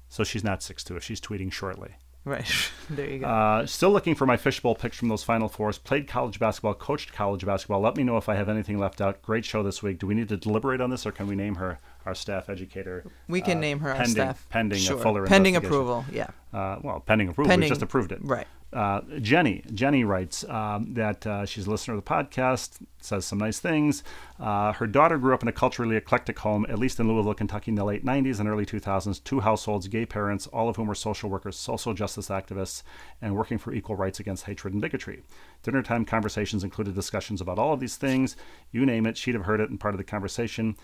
[0.07, 1.95] So she's not 6'2 if she's tweeting shortly.
[2.25, 2.71] Right.
[2.89, 3.27] there you go.
[3.27, 5.77] Uh, still looking for my fishbowl picks from those Final Fours.
[5.77, 7.79] Played college basketball, coached college basketball.
[7.81, 9.21] Let me know if I have anything left out.
[9.21, 9.99] Great show this week.
[9.99, 13.05] Do we need to deliberate on this, or can we name her our staff educator?
[13.27, 14.45] we can uh, name her our pending, staff.
[14.49, 14.97] Pending sure.
[14.97, 16.05] a fuller pending approval.
[16.11, 16.27] Yeah.
[16.53, 17.49] Uh, well, pending approval.
[17.49, 18.19] Pending- we just approved it.
[18.21, 18.47] Right.
[18.71, 19.63] Uh, Jenny.
[19.73, 24.03] Jenny writes um, that uh, she's a listener of the podcast, says some nice things.
[24.39, 27.71] Uh, her daughter grew up in a culturally eclectic home, at least in Louisville, Kentucky,
[27.71, 29.23] in the late 90s and early 2000s.
[29.23, 32.83] Two households, gay parents, all of whom were social workers, social justice activists,
[33.21, 35.23] and working for equal rights against hatred and bigotry.
[35.63, 38.35] Dinner time conversations included discussions about all of these things.
[38.71, 40.75] You name it, she'd have heard it and part of the conversation.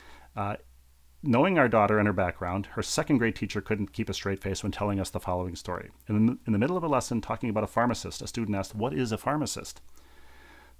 [1.27, 4.61] Knowing our daughter and her background, her second grade teacher couldn't keep a straight face
[4.61, 5.89] when telling us the following story.
[6.07, 8.75] In the, in the middle of a lesson talking about a pharmacist, a student asked,
[8.75, 9.81] What is a pharmacist?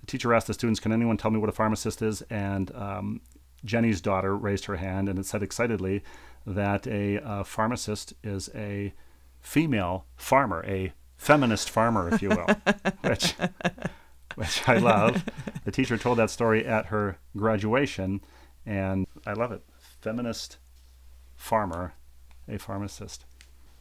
[0.02, 2.22] The teacher asked the students, Can anyone tell me what a pharmacist is?
[2.30, 3.22] And um,
[3.66, 6.04] Jenny's daughter raised her hand and it said excitedly
[6.46, 8.94] that a uh, pharmacist is a
[9.42, 12.48] female farmer, a feminist farmer, if you will,
[13.02, 13.34] which,
[14.36, 15.26] which I love.
[15.64, 18.22] The teacher told that story at her graduation,
[18.64, 19.64] and I love it.
[20.06, 20.60] Feminist
[21.36, 21.96] farmer,
[22.48, 23.26] a pharmacist.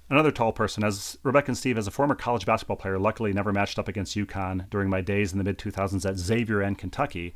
[0.08, 3.52] Another tall person, as Rebecca and Steve, as a former college basketball player, luckily never
[3.52, 7.34] matched up against UConn during my days in the mid 2000s at Xavier and Kentucky,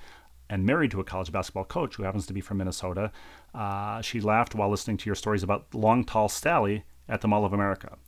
[0.49, 3.13] and married to a college basketball coach who happens to be from Minnesota.
[3.55, 7.45] Uh, she laughed while listening to your stories about long, tall Sally at the Mall
[7.45, 7.99] of America.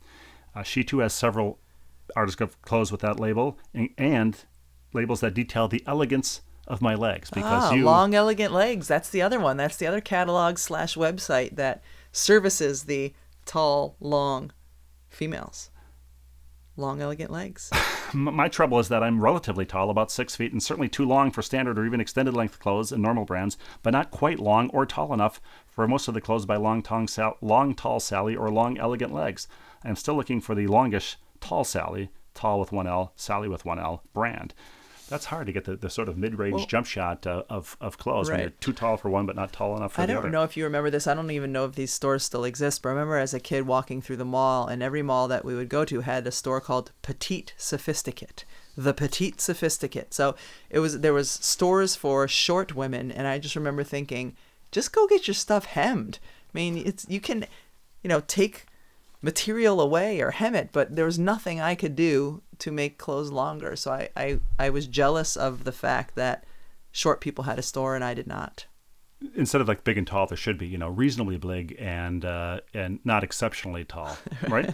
[0.55, 1.59] Uh, she too has several
[2.15, 4.45] artists of clothes with that label and, and,
[4.93, 6.41] labels that detail the elegance
[6.71, 8.87] of my legs because ah, you long elegant legs.
[8.87, 9.57] That's the other one.
[9.57, 13.13] That's the other catalog slash website that services the
[13.45, 14.53] tall long
[15.09, 15.69] females.
[16.77, 17.69] Long elegant legs.
[18.13, 21.41] My trouble is that i'm relatively tall about six feet and certainly too long for
[21.41, 25.13] standard or even extended length clothes and normal brands but not quite long or tall
[25.13, 27.05] enough for most of the clothes by long, tall,
[27.39, 29.47] long tall sally or long elegant legs.
[29.83, 33.79] I'm still looking for the longish tall sally tall with one l sally with one
[33.79, 34.53] l brand
[35.11, 37.97] that's hard to get the, the sort of mid-range well, jump shot uh, of, of
[37.97, 38.35] clothes right.
[38.35, 40.19] when you're too tall for one but not tall enough for I the other.
[40.19, 40.27] other.
[40.27, 41.05] I don't know if you remember this.
[41.05, 43.67] I don't even know if these stores still exist, but I remember as a kid
[43.67, 46.61] walking through the mall, and every mall that we would go to had a store
[46.61, 48.45] called Petite Sophisticate.
[48.77, 50.13] The Petite Sophisticate.
[50.13, 50.35] So
[50.69, 54.35] it was there was stores for short women, and I just remember thinking,
[54.71, 56.19] just go get your stuff hemmed.
[56.53, 57.45] I mean, it's you can,
[58.01, 58.65] you know, take
[59.21, 63.31] material away or hem it, but there was nothing I could do to make clothes
[63.31, 63.75] longer.
[63.75, 66.45] So I, I, I was jealous of the fact that
[66.91, 68.65] short people had a store and I did not.
[69.35, 72.61] Instead of like big and tall, there should be you know reasonably big and uh,
[72.73, 74.17] and not exceptionally tall,
[74.49, 74.73] right?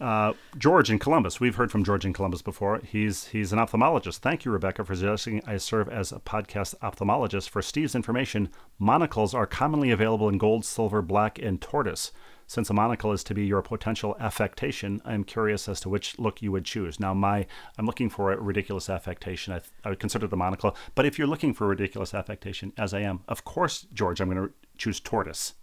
[0.00, 1.38] Uh, George in Columbus.
[1.38, 2.80] We've heard from George in Columbus before.
[2.84, 4.16] He's he's an ophthalmologist.
[4.18, 7.50] Thank you, Rebecca, for suggesting I serve as a podcast ophthalmologist.
[7.50, 12.12] For Steve's information, monocles are commonly available in gold, silver, black, and tortoise.
[12.46, 16.42] Since a monocle is to be your potential affectation, I'm curious as to which look
[16.42, 17.00] you would choose.
[17.00, 17.46] Now, my
[17.78, 19.52] I'm looking for a ridiculous affectation.
[19.52, 20.76] I, I would consider the monocle.
[20.94, 24.30] But if you're looking for a ridiculous affectation, as I am, of course, George, I'm
[24.30, 25.54] going to choose tortoise.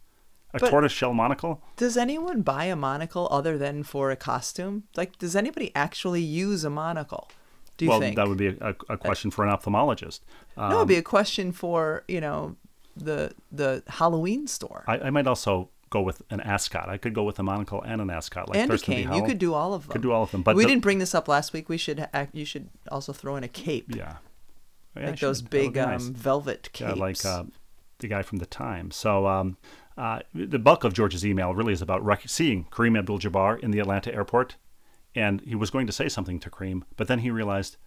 [0.53, 1.61] A but tortoise shell monocle?
[1.75, 4.83] Does anyone buy a monocle other than for a costume?
[4.95, 7.29] Like, does anybody actually use a monocle?
[7.77, 8.15] Do you well, think?
[8.15, 10.19] that would be a, a question for an ophthalmologist.
[10.57, 12.57] Um, no, it would be a question for you know
[12.97, 14.83] the the Halloween store.
[14.87, 16.89] I, I might also go with an ascot.
[16.89, 19.13] I could go with a monocle and an ascot, like and Thurston a cane.
[19.13, 19.91] You could do all of them.
[19.91, 20.43] Could do all of them.
[20.43, 21.69] But we the, didn't bring this up last week.
[21.69, 22.07] We should.
[22.13, 23.95] Act, you should also throw in a cape.
[23.95, 24.17] Yeah.
[24.95, 26.07] yeah like those big nice.
[26.07, 26.95] um, velvet capes.
[26.95, 27.43] Yeah, like uh,
[27.99, 28.91] the guy from the time.
[28.91, 29.57] So um,
[29.97, 33.79] uh, the bulk of George's email really is about rec- seeing Kareem Abdul-Jabbar in the
[33.79, 34.55] Atlanta airport,
[35.13, 37.77] and he was going to say something to Kareem, but then he realized,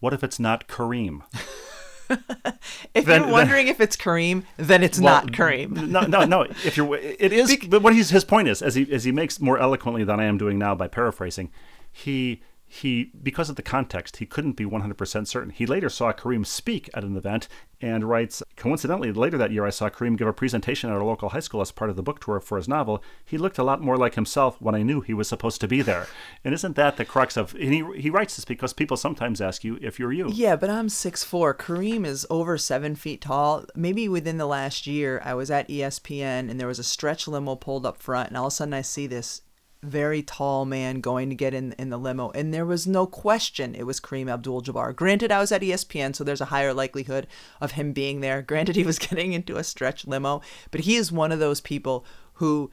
[0.00, 1.22] what if it's not Kareem?
[2.94, 5.88] if then, you're wondering then, if it's Kareem, then it's well, not Kareem.
[5.88, 6.42] no, no, no.
[6.42, 7.56] If you're, it is.
[7.56, 10.20] Be- but what he's, his point is, as he as he makes more eloquently than
[10.20, 11.50] I am doing now by paraphrasing,
[11.90, 12.42] he
[12.72, 15.50] he because of the context he couldn't be 100% certain.
[15.50, 17.46] He later saw kareem speak at an event
[17.82, 21.30] and writes coincidentally later that year i saw kareem give a presentation at our local
[21.30, 23.04] high school as part of the book tour for his novel.
[23.26, 25.82] He looked a lot more like himself when i knew he was supposed to be
[25.82, 26.06] there.
[26.44, 29.64] And isn't that the crux of and he, he writes this because people sometimes ask
[29.64, 30.30] you if you're you.
[30.32, 33.66] Yeah but i'm 6'4 kareem is over seven feet tall.
[33.76, 37.54] Maybe within the last year i was at espn and there was a stretch limo
[37.54, 39.42] pulled up front and all of a sudden i see this
[39.82, 43.74] very tall man going to get in in the limo, and there was no question
[43.74, 44.94] it was Kareem Abdul-Jabbar.
[44.94, 47.26] Granted, I was at ESPN, so there's a higher likelihood
[47.60, 48.42] of him being there.
[48.52, 52.04] Granted, he was getting into a stretch limo, but he is one of those people
[52.34, 52.70] who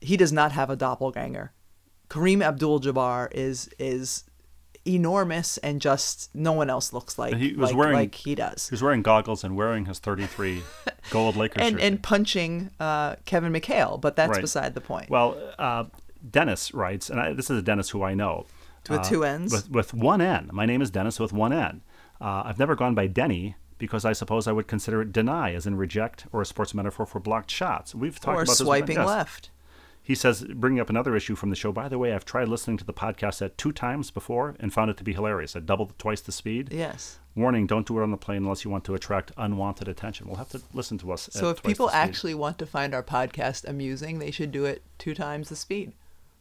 [0.00, 1.52] he does not have a doppelganger.
[2.08, 4.24] Kareem Abdul-Jabbar is is
[4.84, 8.68] enormous and just no one else looks like he was like, wearing like he does.
[8.68, 10.62] He was wearing goggles and wearing his 33
[11.10, 11.82] gold Lakers and shirt.
[11.82, 14.40] and punching uh, Kevin McHale, but that's right.
[14.40, 15.10] beside the point.
[15.10, 15.84] Well, uh,
[16.28, 18.46] Dennis writes, and I, this is a Dennis who I know.
[18.88, 19.52] With uh, two N's?
[19.52, 20.50] With, with one N.
[20.52, 21.82] My name is Dennis with one N.
[22.20, 25.66] Uh, I've never gone by Denny because I suppose I would consider it deny, as
[25.66, 27.94] in reject, or a sports metaphor for blocked shots.
[27.94, 29.06] We've talked or about swiping this.
[29.06, 29.50] Left.
[30.02, 31.70] He says, bringing up another issue from the show.
[31.70, 34.90] By the way, I've tried listening to the podcast at two times before and found
[34.90, 35.54] it to be hilarious.
[35.54, 36.72] At double, twice the speed.
[36.72, 37.18] Yes.
[37.36, 40.26] Warning: Don't do it on the plane unless you want to attract unwanted attention.
[40.26, 41.28] We'll have to listen to us.
[41.30, 45.14] So if people actually want to find our podcast amusing, they should do it two
[45.14, 45.92] times the speed.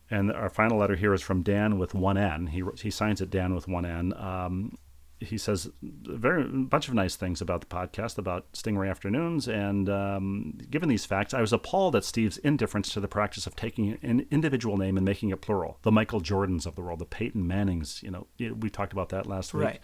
[0.10, 2.47] And our final letter here is from Dan with one N.
[2.47, 4.14] He, he signs it Dan with one N.
[4.14, 4.78] Um,
[5.20, 5.70] he says
[6.08, 9.47] a very bunch of nice things about the podcast, about Stingray Afternoons.
[9.47, 13.55] And um, given these facts, I was appalled at Steve's indifference to the practice of
[13.55, 15.80] taking an individual name and making it plural.
[15.82, 18.01] The Michael Jordans of the world, the Peyton Mannings.
[18.03, 19.66] You know, we talked about that last week.
[19.66, 19.82] Right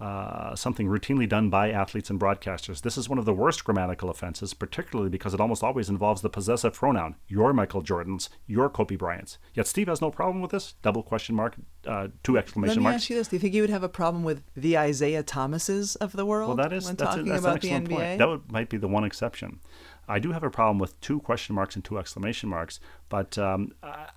[0.00, 2.82] uh, something routinely done by athletes and broadcasters.
[2.82, 6.28] This is one of the worst grammatical offenses, particularly because it almost always involves the
[6.28, 7.16] possessive pronoun.
[7.28, 9.38] Your Michael Jordans, your Kobe Bryants.
[9.54, 10.74] Yet Steve has no problem with this.
[10.82, 12.76] Double question mark, uh, two exclamation marks.
[12.76, 13.02] Let me marks.
[13.04, 15.96] ask you this: Do you think you would have a problem with the Isaiah Thomases
[15.96, 16.48] of the world?
[16.48, 17.96] Well, that is when that's, talking a, that's about an excellent the NBA?
[17.96, 18.18] point.
[18.18, 19.60] That would, might be the one exception.
[20.08, 22.78] I do have a problem with two question marks and two exclamation marks,
[23.08, 23.72] but um,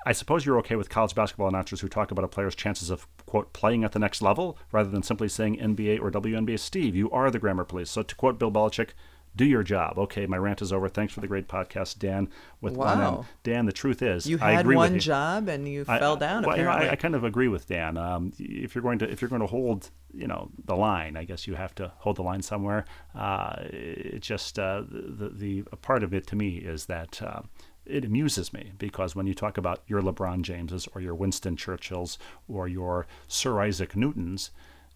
[0.06, 3.08] I, suppose you're okay with college basketball announcers who talk about a player's chances of,
[3.26, 6.60] quote, playing at the next level rather than simply saying NBA or WNBA.
[6.60, 7.90] Steve, you are the grammar police.
[7.90, 8.90] So to quote Bill Belichick,
[9.36, 9.98] do your job.
[9.98, 10.90] Okay, my rant is over.
[10.90, 12.30] Thanks for the great podcast, Dan.
[12.62, 13.26] With wow.
[13.44, 15.08] Dan, the truth is, you I had agree one with you.
[15.08, 16.44] job and you I- fell down.
[16.44, 17.98] Well, you know, apparently, I, I kind of agree with Dan.
[17.98, 21.24] Um, if you're going to if you're going to hold you know the line, I
[21.24, 22.86] guess you have to hold the line somewhere.
[23.16, 27.22] Uh, it just uh, the, the the part of it to me is that.
[27.22, 27.42] Uh,
[27.86, 32.20] it amuses me because when you talk about your LeBron Jameses or your Winston Churchills
[32.48, 34.52] or your Sir Isaac Newtons,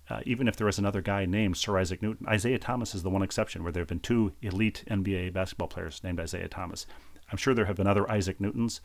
[0.09, 3.09] uh, even if there is another guy named Sir Isaac Newton, Isaiah Thomas is the
[3.09, 6.85] one exception where there have been two elite NBA basketball players named Isaiah Thomas.
[7.31, 8.81] I'm sure there have been other Isaac Newtons,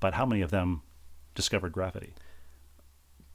[0.00, 0.82] but how many of them
[1.34, 2.14] discovered gravity?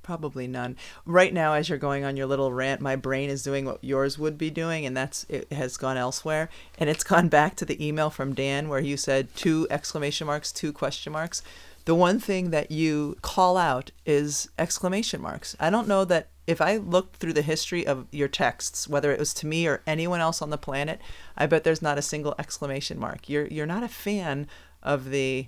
[0.02, 0.76] Probably none.
[1.06, 4.18] Right now, as you're going on your little rant, my brain is doing what yours
[4.18, 6.50] would be doing, and that's it has gone elsewhere.
[6.80, 10.52] And it's gone back to the email from Dan where you said two exclamation marks,
[10.52, 11.44] two question marks.
[11.86, 15.56] The one thing that you call out is exclamation marks.
[15.60, 19.20] I don't know that if I looked through the history of your texts, whether it
[19.20, 21.00] was to me or anyone else on the planet,
[21.38, 23.30] I bet there's not a single exclamation mark.
[23.30, 24.48] You're you're not a fan
[24.82, 25.48] of the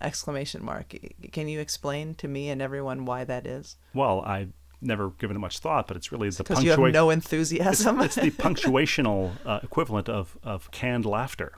[0.00, 0.94] exclamation mark.
[1.32, 3.76] Can you explain to me and everyone why that is?
[3.94, 4.52] Well, I've
[4.82, 8.00] never given it much thought, but it's really the Because you have no it's, enthusiasm.
[8.00, 11.52] it's the punctuational uh, equivalent of, of canned laughter.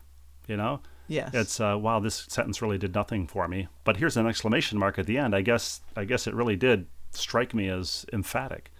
[0.47, 1.31] You know, yes.
[1.35, 3.69] it's uh, wow, this sentence really did nothing for me.
[3.85, 5.35] But here's an exclamation mark at the end.
[5.35, 8.71] I guess I guess it really did strike me as emphatic.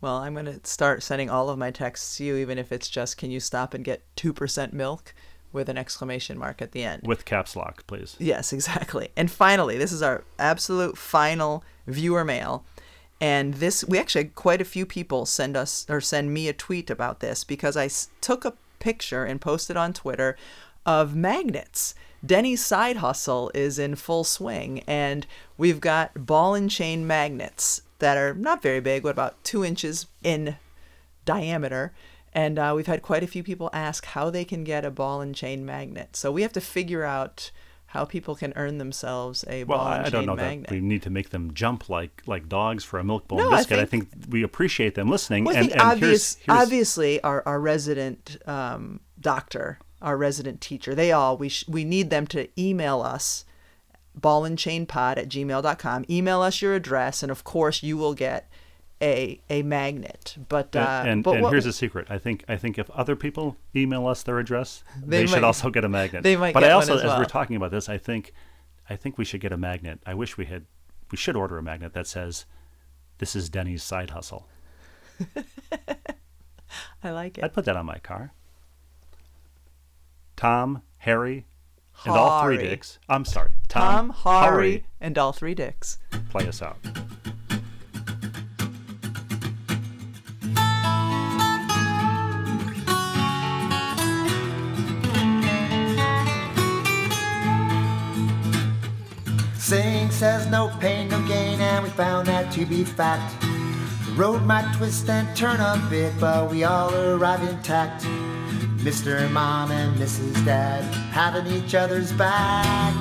[0.00, 2.88] well, I'm going to start sending all of my texts to you, even if it's
[2.88, 5.14] just, can you stop and get 2% milk
[5.52, 7.02] with an exclamation mark at the end.
[7.06, 8.14] With caps lock, please.
[8.18, 9.08] Yes, exactly.
[9.16, 12.66] And finally, this is our absolute final viewer mail.
[13.22, 16.52] And this, we actually had quite a few people send us or send me a
[16.52, 20.36] tweet about this because I s- took a picture and posted on Twitter
[20.86, 21.94] of magnets.
[22.24, 25.26] Denny's side hustle is in full swing, and
[25.58, 30.06] we've got ball and chain magnets that are not very big, what about two inches
[30.22, 30.56] in
[31.24, 31.92] diameter.
[32.32, 35.20] And uh, we've had quite a few people ask how they can get a ball
[35.20, 36.16] and chain magnet.
[36.16, 37.50] So we have to figure out
[37.90, 40.68] how people can earn themselves a Well, ball and I, I chain don't know magnet.
[40.68, 43.46] that we need to make them jump like like dogs for a milk bowl No,
[43.46, 43.78] and I biscuit.
[43.78, 45.44] I think- think, we appreciate them listening.
[45.44, 50.60] Well, and think and obvious, here's, here's, obviously our, our resident um, doctor, our resident
[50.62, 53.44] teacher, they all, we, sh- we need them to email us
[54.18, 56.04] ballandchainpod at gmail.com.
[56.08, 58.48] Email us your address, and of course you will get
[59.02, 60.36] a a magnet.
[60.48, 62.06] But uh, and and, but and what- here's a secret.
[62.08, 65.68] I think I think if other people email us their address, They they, should also
[65.68, 66.22] get a magnet.
[66.22, 67.18] they might But I also, as as well.
[67.18, 68.32] we're talking about this, I think
[68.88, 69.98] I think we should get a magnet.
[70.06, 70.64] I wish we had.
[71.10, 72.46] We should order a magnet that says,
[73.18, 74.48] "This is Denny's side hustle."
[77.02, 77.44] I like it.
[77.44, 78.32] I'd put that on my car.
[80.36, 81.46] Tom, Harry,
[82.04, 82.98] and all three dicks.
[83.08, 85.98] I'm sorry, Tom, Tom, Harry, and all three dicks.
[86.30, 86.76] play us out.
[99.58, 103.40] Saying says no pain, no gain, and we found that to be fact.
[103.40, 108.04] The road might twist and turn a bit, but we all arrive intact.
[108.86, 109.28] Mr.
[109.32, 110.44] Mom and Mrs.
[110.44, 112.94] Dad having each other's back.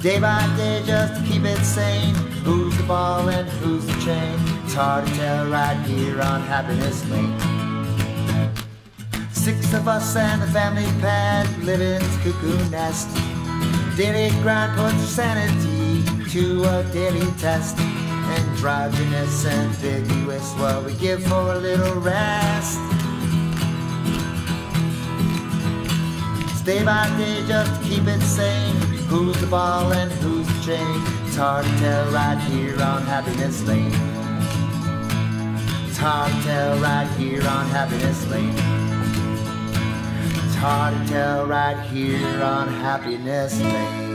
[0.00, 2.14] Day by day, just to keep it sane.
[2.44, 4.38] Who's the ball and who's the chain?
[4.62, 7.36] It's hard to tell right here on Happiness Lane.
[9.32, 13.08] Six of us and the family pet live in this cuckoo nest.
[13.96, 17.76] Daily grind puts sanity to a daily test.
[18.28, 22.80] Androgynous, ambiguous, what we give for a little rest.
[26.66, 28.74] Day by day, just keep it sane.
[29.06, 31.02] Who's the ball and who's the chain?
[31.24, 33.92] It's hard to tell right here on Happiness Lane.
[35.86, 38.50] It's hard to tell right here on Happiness Lane.
[40.44, 44.05] It's hard to tell right here on Happiness Lane.